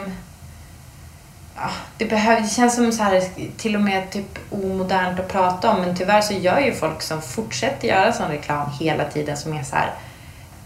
ja, 1.55 1.69
det, 1.97 2.05
behöver, 2.05 2.41
det 2.41 2.47
känns 2.47 2.75
som 2.75 2.91
så 2.91 3.03
här, 3.03 3.23
till 3.57 3.75
och 3.75 3.81
med 3.81 4.11
typ 4.11 4.39
omodernt 4.49 5.19
att 5.19 5.27
prata 5.27 5.71
om 5.71 5.81
men 5.81 5.95
tyvärr 5.95 6.21
så 6.21 6.33
gör 6.33 6.59
ju 6.59 6.73
folk 6.73 7.01
som 7.01 7.21
fortsätter 7.21 7.87
göra 7.87 8.13
sån 8.13 8.31
reklam 8.31 8.69
hela 8.79 9.05
tiden 9.05 9.37
som 9.37 9.53
är 9.53 9.63
så 9.63 9.75
här 9.75 9.91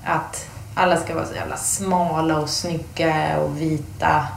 att 0.06 0.48
alla 0.76 0.98
ska 0.98 1.16
vara 1.16 1.26
så 1.26 1.36
jävla 1.36 1.58
smala 1.58 2.40
och 2.40 2.50
snygga 2.50 3.38
och 3.38 3.62
vita 3.62 4.28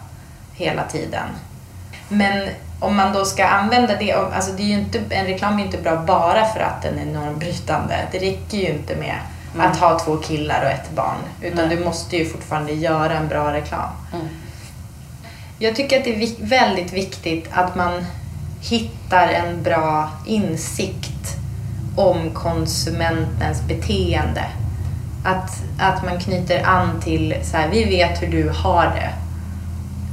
hela 0.53 0.85
tiden. 0.85 1.27
Men 2.09 2.49
om 2.81 2.97
man 2.97 3.13
då 3.13 3.25
ska 3.25 3.47
använda 3.47 3.97
det, 3.97 4.13
alltså 4.13 4.53
det 4.53 4.63
är 4.63 4.67
ju 4.67 4.79
inte, 4.79 5.03
en 5.11 5.27
reklam 5.27 5.55
är 5.55 5.59
ju 5.59 5.65
inte 5.65 5.79
bra 5.79 5.97
bara 5.97 6.45
för 6.45 6.61
att 6.61 6.83
den 6.83 6.99
är 6.99 7.07
normbrytande. 7.07 8.09
Det 8.13 8.19
räcker 8.19 8.59
ju 8.59 8.67
inte 8.67 8.97
med 8.97 9.17
Mm. 9.55 9.67
att 9.67 9.77
ha 9.77 9.99
två 9.99 10.17
killar 10.17 10.65
och 10.65 10.71
ett 10.71 10.91
barn. 10.95 11.19
Utan 11.43 11.69
Nej. 11.69 11.77
du 11.77 11.85
måste 11.85 12.17
ju 12.17 12.25
fortfarande 12.25 12.73
göra 12.73 13.13
en 13.13 13.29
bra 13.29 13.53
reklam. 13.53 13.91
Mm. 14.13 14.27
Jag 15.59 15.77
tycker 15.77 15.99
att 15.99 16.05
det 16.05 16.23
är 16.23 16.47
väldigt 16.47 16.93
viktigt 16.93 17.49
att 17.53 17.77
man 17.77 18.05
hittar 18.61 19.29
en 19.29 19.63
bra 19.63 20.11
insikt 20.27 21.37
om 21.97 22.31
konsumentens 22.31 23.63
beteende. 23.69 24.45
Att, 25.25 25.63
att 25.79 26.05
man 26.05 26.21
knyter 26.21 26.67
an 26.67 27.01
till 27.01 27.35
så 27.43 27.57
här, 27.57 27.69
vi 27.69 27.85
vet 27.85 28.23
hur 28.23 28.29
du 28.29 28.49
har 28.49 28.85
det. 28.85 29.13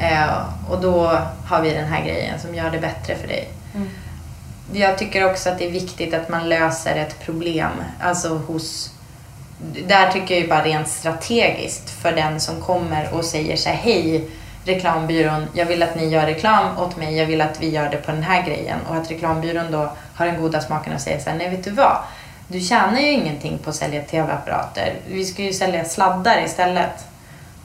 Eh, 0.05 0.37
och 0.69 0.81
då 0.81 1.19
har 1.45 1.61
vi 1.61 1.73
den 1.73 1.87
här 1.87 2.05
grejen 2.05 2.39
som 2.39 2.55
gör 2.55 2.71
det 2.71 2.79
bättre 2.79 3.15
för 3.15 3.27
dig. 3.27 3.49
Mm. 3.75 3.89
Jag 4.73 4.97
tycker 4.97 5.31
också 5.31 5.49
att 5.49 5.57
det 5.57 5.67
är 5.67 5.71
viktigt 5.71 6.13
att 6.13 6.29
man 6.29 6.49
löser 6.49 6.95
ett 6.95 7.25
problem. 7.25 7.71
Alltså 8.01 8.37
hos... 8.37 8.94
Där 9.87 10.11
tycker 10.11 10.35
jag 10.35 10.41
ju 10.41 10.49
bara 10.49 10.63
rent 10.63 10.87
strategiskt 10.87 11.89
för 11.89 12.11
den 12.11 12.39
som 12.39 12.61
kommer 12.61 13.13
och 13.13 13.25
säger 13.25 13.55
så 13.55 13.69
här, 13.69 13.75
hej 13.75 14.27
reklambyrån, 14.65 15.47
jag 15.53 15.65
vill 15.65 15.83
att 15.83 15.95
ni 15.95 16.07
gör 16.07 16.25
reklam 16.25 16.77
åt 16.77 16.97
mig, 16.97 17.17
jag 17.17 17.25
vill 17.25 17.41
att 17.41 17.61
vi 17.61 17.69
gör 17.69 17.89
det 17.89 17.97
på 17.97 18.11
den 18.11 18.23
här 18.23 18.45
grejen. 18.45 18.79
Och 18.89 18.95
att 18.95 19.11
reklambyrån 19.11 19.71
då 19.71 19.91
har 20.15 20.25
den 20.25 20.41
goda 20.41 20.61
smaken 20.61 20.93
och 20.93 21.01
säger 21.01 21.19
så 21.19 21.29
här, 21.29 21.37
nej 21.37 21.49
vet 21.49 21.63
du 21.63 21.71
vad? 21.71 21.97
Du 22.47 22.59
tjänar 22.59 22.99
ju 22.99 23.11
ingenting 23.11 23.57
på 23.57 23.69
att 23.69 23.75
sälja 23.75 24.01
tv-apparater. 24.01 24.93
Vi 25.07 25.25
ska 25.25 25.43
ju 25.43 25.53
sälja 25.53 25.85
sladdar 25.85 26.43
istället. 26.45 27.05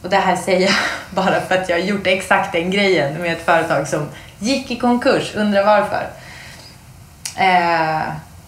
Och 0.02 0.10
det 0.10 0.16
här 0.16 0.36
säger 0.36 0.60
jag 0.60 0.74
bara 1.10 1.40
för 1.40 1.54
att 1.54 1.68
jag 1.68 1.76
har 1.76 1.84
gjort 1.84 2.06
exakt 2.06 2.52
den 2.52 2.70
grejen 2.70 3.14
med 3.14 3.32
ett 3.32 3.44
företag 3.44 3.88
som 3.88 4.08
gick 4.38 4.70
i 4.70 4.76
konkurs. 4.76 5.34
Undrar 5.34 5.64
varför. 5.64 6.06
Eh, 7.36 8.02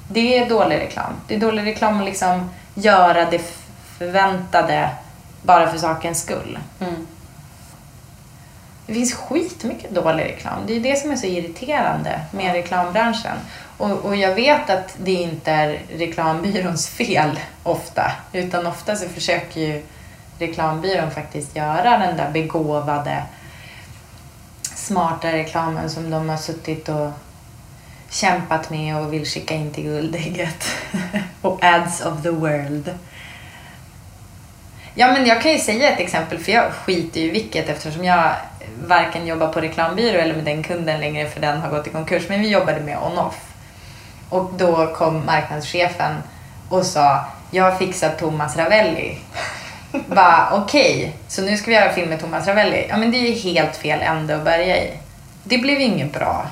det 0.09 0.39
är 0.39 0.49
dålig 0.49 0.77
reklam. 0.77 1.13
Det 1.29 1.35
är 1.35 1.39
dålig 1.39 1.67
reklam 1.67 1.99
att 1.99 2.05
liksom 2.05 2.51
göra 2.75 3.31
det 3.31 3.41
förväntade 3.99 4.91
bara 5.43 5.71
för 5.71 5.79
sakens 5.79 6.23
skull. 6.23 6.59
Mm. 6.81 7.07
Det 8.87 8.95
finns 8.95 9.15
skitmycket 9.15 9.91
dålig 9.91 10.25
reklam. 10.25 10.59
Det 10.67 10.77
är 10.77 10.81
det 10.81 10.97
som 10.97 11.11
är 11.11 11.17
så 11.17 11.27
irriterande 11.27 12.21
med 12.31 12.53
reklambranschen. 12.53 13.37
Och, 13.79 13.91
och 13.91 14.17
jag 14.17 14.35
vet 14.35 14.71
att 14.71 14.97
det 14.99 15.13
inte 15.13 15.51
är 15.51 15.83
reklambyråns 15.97 16.89
fel 16.89 17.41
ofta. 17.63 18.13
Utan 18.33 18.67
ofta 18.67 18.97
så 18.97 19.09
försöker 19.09 19.61
ju 19.61 19.83
reklambyrån 20.39 21.11
faktiskt 21.11 21.57
göra 21.57 21.99
den 21.99 22.17
där 22.17 22.31
begåvade, 22.31 23.23
smarta 24.63 25.33
reklamen 25.33 25.91
som 25.91 26.11
de 26.11 26.29
har 26.29 26.37
suttit 26.37 26.89
och 26.89 27.11
kämpat 28.13 28.71
med 28.71 28.97
och 28.97 29.13
vill 29.13 29.27
skicka 29.27 29.55
in 29.55 29.71
till 29.71 29.85
guldägget. 29.85 30.77
och 31.43 31.65
ads 31.65 32.01
of 32.01 32.23
the 32.23 32.31
world. 32.31 32.95
Ja, 34.95 35.13
men 35.13 35.27
jag 35.27 35.43
kan 35.43 35.53
ju 35.53 35.59
säga 35.59 35.93
ett 35.93 36.01
exempel, 36.01 36.39
för 36.39 36.53
jag 36.53 36.73
skiter 36.73 37.21
ju 37.21 37.27
i 37.27 37.31
vilket 37.31 37.69
eftersom 37.69 38.05
jag 38.05 38.33
varken 38.87 39.27
jobbar 39.27 39.49
på 39.49 39.61
reklambyrå 39.61 40.19
eller 40.19 40.35
med 40.35 40.45
den 40.45 40.63
kunden 40.63 41.01
längre 41.01 41.29
för 41.29 41.41
den 41.41 41.61
har 41.61 41.71
gått 41.71 41.87
i 41.87 41.91
konkurs. 41.91 42.29
Men 42.29 42.41
vi 42.41 42.49
jobbade 42.49 42.81
med 42.81 42.99
on-off. 42.99 43.41
Och 44.29 44.51
då 44.57 44.87
kom 44.87 45.27
marknadschefen 45.27 46.15
och 46.69 46.87
sa, 46.87 47.25
jag 47.51 47.65
har 47.65 47.79
fixat 47.79 48.19
Thomas 48.19 48.57
Ravelli. 48.57 49.19
Bara, 50.07 50.49
okej, 50.53 51.17
så 51.29 51.43
nu 51.43 51.57
ska 51.57 51.71
vi 51.71 51.77
göra 51.77 51.93
film 51.93 52.09
med 52.09 52.21
Thomas 52.21 52.47
Ravelli. 52.47 52.87
Ja, 52.89 52.97
men 52.97 53.11
det 53.11 53.17
är 53.17 53.29
ju 53.29 53.53
helt 53.53 53.77
fel 53.77 54.01
ände 54.03 54.37
att 54.37 54.45
börja 54.45 54.83
i. 54.83 54.91
Det 55.45 55.59
blev 55.59 55.81
ju 55.81 55.85
inget 55.85 56.13
bra. 56.13 56.47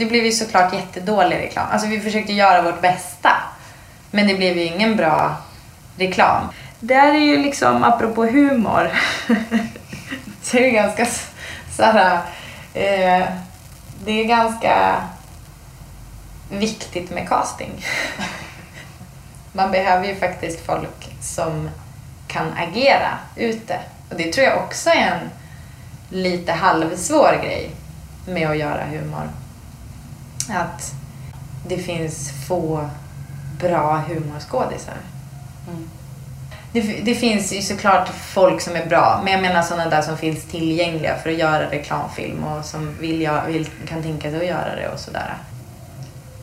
Det 0.00 0.06
blev 0.06 0.24
ju 0.24 0.32
såklart 0.32 0.72
jättedålig 0.72 1.36
reklam. 1.36 1.66
Alltså 1.72 1.88
vi 1.88 2.00
försökte 2.00 2.32
göra 2.32 2.62
vårt 2.62 2.80
bästa. 2.80 3.30
Men 4.10 4.28
det 4.28 4.34
blev 4.34 4.58
ju 4.58 4.64
ingen 4.64 4.96
bra 4.96 5.36
reklam. 5.96 6.48
Det 6.80 6.94
här 6.94 7.14
är 7.14 7.18
ju 7.18 7.36
liksom, 7.36 7.84
apropå 7.84 8.24
humor, 8.24 8.90
så 10.42 10.56
är 10.56 10.60
det 10.60 10.70
ganska 10.70 11.06
såhär... 11.76 12.20
eh, 12.74 13.24
det 14.04 14.12
är 14.12 14.24
ganska 14.24 14.96
viktigt 16.50 17.10
med 17.10 17.28
casting. 17.28 17.84
Man 19.52 19.70
behöver 19.70 20.06
ju 20.06 20.16
faktiskt 20.16 20.66
folk 20.66 21.16
som 21.20 21.70
kan 22.26 22.52
agera 22.52 23.18
ute. 23.36 23.78
Och 24.10 24.16
det 24.16 24.32
tror 24.32 24.46
jag 24.46 24.58
också 24.58 24.90
är 24.90 25.20
en 25.20 25.30
lite 26.10 26.52
halvsvår 26.52 27.40
grej 27.42 27.70
med 28.26 28.50
att 28.50 28.58
göra 28.58 28.84
humor. 28.84 29.28
Att 30.48 30.92
det 31.66 31.78
finns 31.78 32.30
få 32.48 32.88
bra 33.60 34.02
humorskådisar. 34.08 34.94
Det, 36.72 36.80
det 36.80 37.14
finns 37.14 37.52
ju 37.52 37.62
såklart 37.62 38.08
folk 38.08 38.60
som 38.60 38.76
är 38.76 38.86
bra, 38.86 39.20
men 39.24 39.32
jag 39.32 39.42
menar 39.42 39.62
sådana 39.62 39.90
där 39.90 40.02
som 40.02 40.16
finns 40.16 40.44
tillgängliga 40.44 41.16
för 41.22 41.30
att 41.30 41.36
göra 41.38 41.70
reklamfilm 41.70 42.44
och 42.44 42.64
som 42.64 42.96
vill, 43.00 43.20
jag, 43.20 43.42
vill, 43.46 43.68
kan 43.88 44.02
tänka 44.02 44.30
sig 44.30 44.40
att 44.40 44.46
göra 44.46 44.76
det 44.76 44.88
och 44.88 44.98
sådär. 44.98 45.34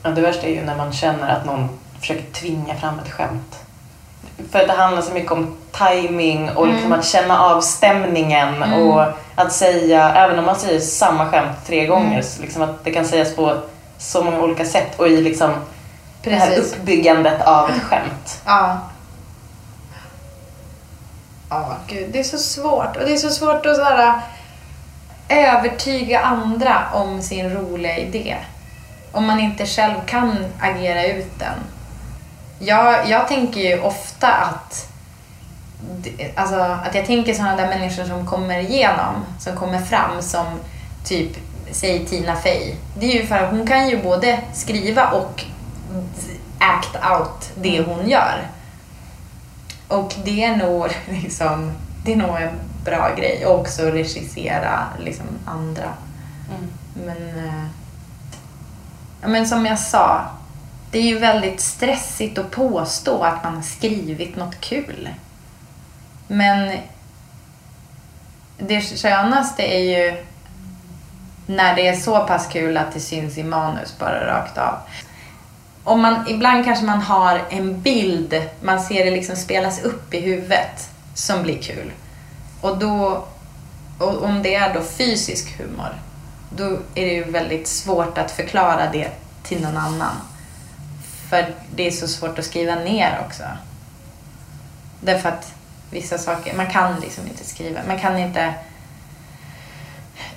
Ja, 0.04 0.10
det 0.10 0.22
värsta 0.22 0.48
är 0.48 0.52
ju 0.52 0.62
när 0.66 0.76
man 0.78 0.94
känner 0.94 1.30
att 1.30 1.46
någon 1.46 1.70
försöker 2.00 2.32
tvinga 2.34 2.76
fram 2.76 3.00
ett 3.00 3.12
skämt. 3.12 3.60
För 4.52 4.60
att 4.60 4.68
det 4.68 4.74
handlar 4.74 5.02
så 5.02 5.14
mycket 5.14 5.32
om 5.32 5.58
timing 5.72 6.50
och 6.50 6.68
liksom 6.68 6.86
Mm. 6.86 7.00
att 7.00 7.06
känna 7.06 7.40
av 7.40 7.62
stämningen 7.62 8.64
Mm. 8.64 8.74
och 8.88 9.04
att 9.36 9.52
säga, 9.54 10.16
även 10.16 10.40
om 10.40 10.46
man 10.46 10.56
säger 10.56 10.80
samma 10.80 11.26
skämt 11.26 11.58
tre 11.66 11.86
gånger, 11.86 12.12
Mm. 12.12 12.42
liksom 12.42 12.62
att 12.62 12.84
det 12.84 12.92
kan 12.92 13.06
sägas 13.06 13.36
på 13.36 13.62
så 13.98 14.24
många 14.24 14.42
olika 14.42 14.66
sätt 14.66 15.00
och 15.00 15.08
i 15.08 15.22
liksom 15.22 15.54
det 16.24 16.36
här 16.36 16.56
Precis. 16.56 16.74
uppbyggandet 16.74 17.42
av 17.42 17.70
ett 17.70 17.84
skämt. 17.84 18.42
Ja. 18.46 18.80
Ja, 21.50 21.78
gud. 21.88 22.10
Det 22.12 22.20
är 22.20 22.24
så 22.24 22.38
svårt. 22.38 22.98
Och 22.98 23.06
det 23.06 23.14
är 23.14 23.18
så 23.18 23.30
svårt 23.30 23.66
att 23.66 23.76
så 23.76 23.84
här, 23.84 24.22
övertyga 25.30 26.20
andra 26.20 26.84
om 26.94 27.22
sin 27.22 27.50
roliga 27.50 27.98
idé. 27.98 28.38
Om 29.12 29.26
man 29.26 29.40
inte 29.40 29.66
själv 29.66 29.96
kan 30.06 30.46
agera 30.60 31.06
ut 31.06 31.40
den. 31.40 31.60
Jag, 32.60 33.10
jag 33.10 33.28
tänker 33.28 33.62
ju 33.62 33.82
ofta 33.82 34.28
att 34.28 34.88
Alltså 36.36 36.56
att 36.56 36.96
jag 36.96 37.06
tänker 37.06 37.34
sådana 37.34 37.56
där 37.56 37.68
människor 37.68 38.04
som 38.04 38.28
kommer 38.28 38.60
igenom, 38.60 39.26
som 39.40 39.56
kommer 39.56 39.80
fram 39.80 40.22
som 40.22 40.46
typ, 41.04 41.38
säg 41.72 42.06
Tina 42.06 42.36
Fey. 42.36 42.74
Det 43.00 43.06
är 43.06 43.22
ju 43.22 43.28
för 43.28 43.36
att 43.36 43.52
hon 43.52 43.68
kan 43.68 43.90
ju 43.90 44.04
både 44.04 44.40
skriva 44.54 45.12
och 45.12 45.44
act 46.60 46.96
out 46.96 47.52
det 47.56 47.82
hon 47.82 48.10
gör. 48.10 48.48
Och 49.88 50.14
det 50.26 50.44
är 50.44 50.56
nog 50.56 50.88
liksom, 51.24 51.72
det 52.06 52.14
är 52.14 52.18
nog 52.18 52.38
en 52.42 52.60
bra 52.86 53.16
grej. 53.16 53.46
Och 53.46 53.60
också 53.60 53.84
regissera 53.84 54.88
liksom 55.00 55.26
andra. 55.46 55.94
Men, 57.06 57.46
eh, 57.46 57.64
men 59.22 59.48
som 59.48 59.66
jag 59.66 59.80
sa, 59.80 60.26
det 60.92 61.00
är 61.00 61.04
ju 61.04 61.20
väldigt 61.20 61.62
stressigt 61.62 62.38
att 62.38 62.52
påstå 62.52 63.24
att 63.24 63.44
man 63.44 63.56
har 63.56 63.62
skrivit 63.62 64.36
något 64.36 64.60
kul. 64.60 65.10
Men 66.28 66.78
det 68.58 68.82
skönaste 68.82 69.64
är 69.64 69.80
ju 69.80 70.24
när 71.48 71.76
det 71.76 71.88
är 71.88 71.96
så 71.96 72.28
pass 72.28 72.48
kul 72.48 72.78
att 72.78 72.94
det 72.94 73.00
syns 73.00 73.38
i 73.38 73.44
manus 73.44 73.96
bara 74.00 74.28
rakt 74.28 74.58
av. 74.58 74.76
Om 75.84 76.02
man, 76.02 76.28
ibland 76.28 76.66
kanske 76.66 76.86
man 76.86 77.02
har 77.02 77.42
en 77.50 77.82
bild, 77.82 78.42
man 78.62 78.82
ser 78.82 79.06
det 79.06 79.12
liksom 79.12 79.36
spelas 79.36 79.82
upp 79.82 80.14
i 80.14 80.20
huvudet 80.20 80.90
som 81.14 81.44
blir 81.44 81.62
kul. 81.62 81.92
Och 82.62 82.78
då, 82.78 83.26
och 84.00 84.24
om 84.24 84.44
det 84.44 84.56
är 84.56 84.74
då 84.74 84.82
fysisk 84.82 85.58
humor, 85.58 85.96
då 86.50 86.66
är 86.96 87.06
det 87.06 87.14
ju 87.14 87.24
väldigt 87.24 87.68
svårt 87.68 88.18
att 88.18 88.32
förklara 88.32 88.92
det 88.92 89.12
till 89.44 89.62
någon 89.62 89.78
annan. 89.78 90.16
För 91.30 91.54
det 91.76 91.88
är 91.88 91.92
så 91.92 92.08
svårt 92.08 92.40
att 92.40 92.46
skriva 92.46 92.76
ner 92.76 93.22
också. 93.26 93.44
Därför 95.02 95.30
att 95.30 95.54
vissa 95.92 96.18
saker, 96.18 96.56
man 96.56 96.68
kan 96.68 97.00
liksom 97.00 97.28
inte 97.28 97.44
skriva, 97.44 97.80
man 97.88 98.00
kan 98.00 98.18
inte 98.18 98.54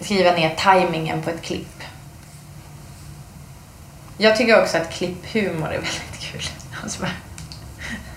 skriva 0.01 0.31
ner 0.33 0.55
tajmingen 0.57 1.23
på 1.23 1.31
ett 1.31 1.43
klipp. 1.43 1.83
Jag 4.19 4.37
tycker 4.37 4.63
också 4.63 4.77
att 4.77 4.91
klipphumor 4.93 5.67
är 5.69 5.73
väldigt 5.73 6.21
kul. 6.33 6.43
Alltså 6.83 7.03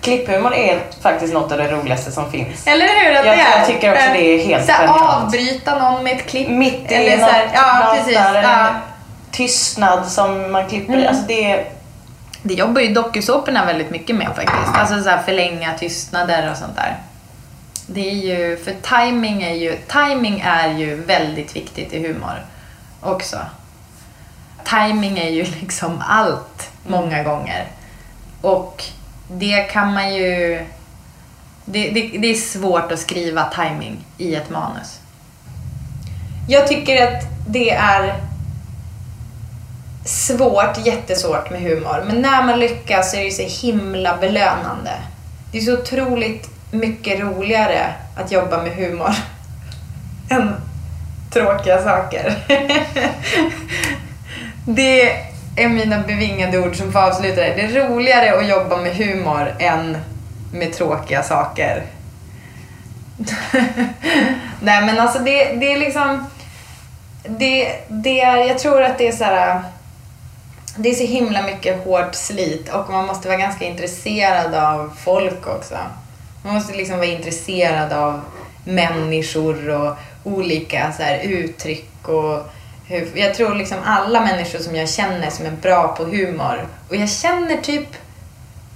Klipphumor 0.00 0.54
är 0.54 0.80
faktiskt 1.02 1.34
något 1.34 1.52
av 1.52 1.58
det 1.58 1.70
roligaste 1.70 2.12
som 2.12 2.30
finns. 2.30 2.66
Eller 2.66 2.86
hur? 2.86 3.10
Att 3.18 3.26
Jag- 3.26 3.38
det 3.38 3.42
är. 3.42 3.58
jag 3.58 3.66
tycker 3.66 3.92
också 3.92 4.06
det 4.12 4.18
är 4.34 4.46
helt 4.46 4.66
självklart. 4.66 5.22
Avbryta 5.22 5.78
någon 5.78 6.04
med 6.04 6.16
ett 6.16 6.26
klipp. 6.26 6.48
Mitt 6.48 6.92
i 6.92 6.94
Eller 6.94 7.16
något 7.18 7.30
här, 7.30 7.50
ja, 7.54 7.94
precis. 7.96 8.18
Ja. 8.42 8.74
tystnad 9.30 10.06
som 10.06 10.52
man 10.52 10.68
klipper. 10.68 10.94
Mm. 10.94 11.08
Alltså 11.08 11.24
det. 11.26 11.66
Det 12.42 12.54
jobbar 12.54 12.80
ju 12.80 12.94
dokusåporna 12.94 13.64
väldigt 13.64 13.90
mycket 13.90 14.16
med 14.16 14.26
faktiskt. 14.26 14.74
Alltså 14.74 15.02
så 15.02 15.08
här 15.10 15.22
förlänga 15.22 15.72
tystnader 15.78 16.50
och 16.50 16.56
sånt 16.56 16.76
där. 16.76 16.96
Det 17.86 18.10
är 18.10 18.14
ju, 18.14 18.56
för 18.56 18.74
timing 18.82 19.42
är 19.42 19.54
ju, 19.54 19.78
timing 19.88 20.40
är 20.40 20.78
ju 20.78 20.94
väldigt 20.94 21.56
viktigt 21.56 21.92
i 21.92 22.08
humor 22.08 22.46
också. 23.00 23.38
Timing 24.64 25.18
är 25.18 25.30
ju 25.30 25.44
liksom 25.60 26.02
allt 26.08 26.70
många 26.86 27.22
gånger. 27.22 27.66
Och 28.40 28.84
det 29.28 29.62
kan 29.62 29.94
man 29.94 30.14
ju... 30.14 30.64
Det, 31.64 31.90
det, 31.90 32.18
det 32.18 32.30
är 32.30 32.34
svårt 32.34 32.92
att 32.92 32.98
skriva 32.98 33.44
timing 33.44 34.04
i 34.18 34.34
ett 34.34 34.50
manus. 34.50 35.00
Jag 36.48 36.68
tycker 36.68 37.06
att 37.06 37.22
det 37.48 37.70
är 37.70 38.20
svårt, 40.04 40.86
jättesvårt 40.86 41.50
med 41.50 41.62
humor. 41.62 42.04
Men 42.06 42.22
när 42.22 42.42
man 42.42 42.60
lyckas 42.60 43.10
så 43.10 43.16
är 43.16 43.20
det 43.20 43.26
ju 43.26 43.48
så 43.48 43.66
himla 43.66 44.16
belönande. 44.16 44.92
Det 45.52 45.58
är 45.58 45.62
så 45.62 45.72
otroligt 45.72 46.53
mycket 46.74 47.20
roligare 47.20 47.94
att 48.16 48.32
jobba 48.32 48.62
med 48.62 48.72
humor 48.72 49.14
än 50.30 50.54
tråkiga 51.30 51.82
saker. 51.82 52.34
det 54.66 55.10
är 55.56 55.68
mina 55.68 55.98
bevingade 55.98 56.58
ord 56.58 56.76
som 56.76 56.92
får 56.92 57.00
avsluta 57.00 57.40
det. 57.40 57.54
Det 57.54 57.62
är 57.62 57.88
roligare 57.88 58.38
att 58.38 58.48
jobba 58.48 58.76
med 58.76 58.96
humor 58.96 59.54
än 59.58 59.98
med 60.52 60.72
tråkiga 60.72 61.22
saker. 61.22 61.82
Nej 64.60 64.84
men 64.86 65.00
alltså 65.00 65.18
det, 65.18 65.52
det 65.52 65.72
är 65.72 65.78
liksom... 65.78 66.26
Det, 67.22 67.78
det 67.88 68.20
är, 68.20 68.36
jag 68.36 68.58
tror 68.58 68.82
att 68.82 68.98
det 68.98 69.08
är 69.08 69.12
så 69.12 69.24
här... 69.24 69.62
Det 70.76 70.90
är 70.90 70.94
så 70.94 71.04
himla 71.04 71.42
mycket 71.42 71.84
hårt 71.84 72.14
slit 72.14 72.68
och 72.68 72.90
man 72.90 73.06
måste 73.06 73.28
vara 73.28 73.38
ganska 73.38 73.64
intresserad 73.64 74.54
av 74.54 74.92
folk 75.04 75.46
också. 75.46 75.76
Man 76.44 76.54
måste 76.54 76.76
liksom 76.76 76.96
vara 76.96 77.06
intresserad 77.06 77.92
av 77.92 78.20
människor 78.64 79.68
och 79.68 79.96
olika 80.24 80.92
så 80.96 81.02
här, 81.02 81.18
uttryck 81.18 82.08
och 82.08 82.50
hur, 82.88 83.08
jag 83.14 83.34
tror 83.34 83.54
liksom 83.54 83.78
alla 83.84 84.20
människor 84.20 84.58
som 84.58 84.76
jag 84.76 84.88
känner 84.88 85.30
som 85.30 85.46
är 85.46 85.50
bra 85.50 85.88
på 85.96 86.04
humor 86.04 86.66
och 86.88 86.96
jag 86.96 87.10
känner 87.10 87.56
typ 87.56 87.88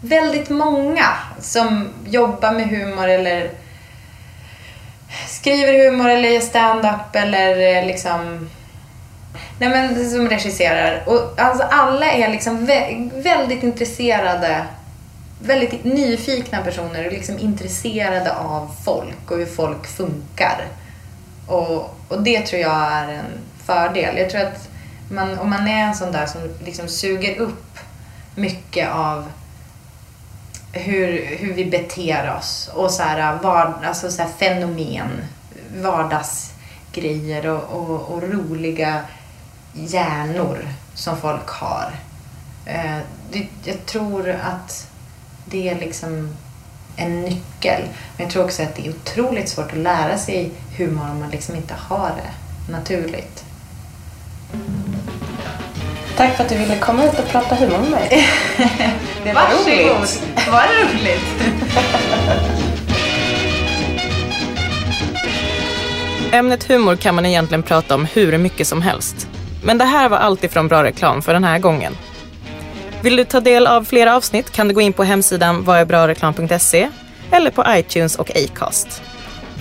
väldigt 0.00 0.48
många 0.48 1.06
som 1.40 1.88
jobbar 2.06 2.52
med 2.52 2.68
humor 2.68 3.08
eller 3.08 3.50
skriver 5.28 5.90
humor 5.90 6.08
eller 6.08 6.28
gör 6.28 6.40
stand-up 6.40 7.14
eller 7.14 7.76
eh, 7.76 7.86
liksom 7.86 8.50
Nej 9.58 9.68
men 9.68 10.10
som 10.10 10.28
regisserar. 10.28 11.02
Och 11.06 11.40
alltså 11.40 11.62
alla 11.70 12.06
är 12.12 12.28
liksom 12.28 12.66
vä- 12.68 13.22
väldigt 13.22 13.62
intresserade, 13.62 14.64
väldigt 15.40 15.84
nyfikna 15.84 16.62
personer 16.62 17.06
och 17.06 17.12
liksom 17.12 17.38
intresserade 17.38 18.34
av 18.34 18.70
folk 18.84 19.30
och 19.30 19.38
hur 19.38 19.46
folk 19.46 19.86
funkar. 19.86 20.66
Och, 21.46 21.96
och 22.08 22.22
det 22.22 22.40
tror 22.46 22.62
jag 22.62 22.92
är 22.92 23.08
en 23.08 23.38
fördel. 23.64 24.18
Jag 24.18 24.30
tror 24.30 24.40
att 24.40 24.68
man, 25.10 25.38
om 25.38 25.50
man 25.50 25.68
är 25.68 25.84
en 25.84 25.94
sån 25.94 26.12
där 26.12 26.26
som 26.26 26.40
liksom 26.64 26.88
suger 26.88 27.38
upp 27.38 27.78
mycket 28.34 28.90
av 28.90 29.28
hur, 30.72 31.36
hur 31.36 31.54
vi 31.54 31.64
beter 31.64 32.34
oss 32.38 32.70
och 32.74 32.90
så 32.90 33.02
här, 33.02 33.38
var, 33.42 33.74
alltså 33.84 34.10
så 34.10 34.22
här 34.22 34.28
fenomen, 34.38 35.10
vardagsgrejer 35.76 37.46
och, 37.46 37.62
och, 37.62 38.00
och 38.00 38.22
roliga 38.22 39.02
hjärnor 39.72 40.68
som 40.94 41.16
folk 41.16 41.48
har. 41.48 41.92
Eh, 42.66 42.98
det, 43.32 43.46
jag 43.64 43.86
tror 43.86 44.28
att 44.30 44.90
det 45.50 45.68
är 45.68 45.74
liksom 45.78 46.36
en 46.96 47.20
nyckel. 47.22 47.82
Men 48.16 48.24
jag 48.26 48.30
tror 48.30 48.44
också 48.44 48.62
att 48.62 48.76
det 48.76 48.86
är 48.86 48.90
otroligt 48.90 49.48
svårt 49.48 49.72
att 49.72 49.78
lära 49.78 50.18
sig 50.18 50.50
humor 50.76 51.10
om 51.10 51.20
man 51.20 51.30
liksom 51.30 51.54
inte 51.56 51.74
har 51.88 52.08
det 52.16 52.72
naturligt. 52.72 53.44
Tack 56.16 56.36
för 56.36 56.44
att 56.44 56.50
du 56.50 56.58
ville 56.58 56.78
komma 56.78 57.02
hit 57.02 57.18
och 57.18 57.28
prata 57.28 57.54
humor 57.54 57.78
med 57.78 57.90
mig. 57.90 58.08
Det 59.24 59.32
var 59.32 59.42
Varsågod. 59.42 59.96
roligt. 59.98 60.22
Var 60.52 60.62
det 60.62 60.84
roligt? 60.84 61.48
Ämnet 66.32 66.64
humor 66.64 66.96
kan 66.96 67.14
man 67.14 67.26
egentligen 67.26 67.62
prata 67.62 67.94
om 67.94 68.04
hur 68.04 68.38
mycket 68.38 68.66
som 68.66 68.82
helst. 68.82 69.28
Men 69.64 69.78
det 69.78 69.84
här 69.84 70.08
var 70.08 70.18
allt 70.18 70.44
ifrån 70.44 70.68
bra 70.68 70.84
reklam 70.84 71.22
för 71.22 71.32
den 71.32 71.44
här 71.44 71.58
gången. 71.58 71.96
Vill 73.02 73.16
du 73.16 73.24
ta 73.24 73.40
del 73.40 73.66
av 73.66 73.84
flera 73.84 74.16
avsnitt 74.16 74.50
kan 74.50 74.68
du 74.68 74.74
gå 74.74 74.80
in 74.80 74.92
på 74.92 75.04
hemsidan 75.04 75.64
varabrareklam.se 75.64 76.88
eller 77.30 77.50
på 77.50 77.64
iTunes 77.68 78.16
och 78.16 78.30
Acast. 78.36 79.02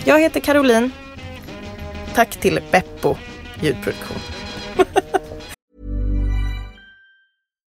Jag 0.06 0.20
heter 0.20 0.40
Caroline. 0.40 0.92
Tack 2.14 2.36
till 2.36 2.60
Beppo 2.72 3.16
ljudproduktion. 3.62 4.18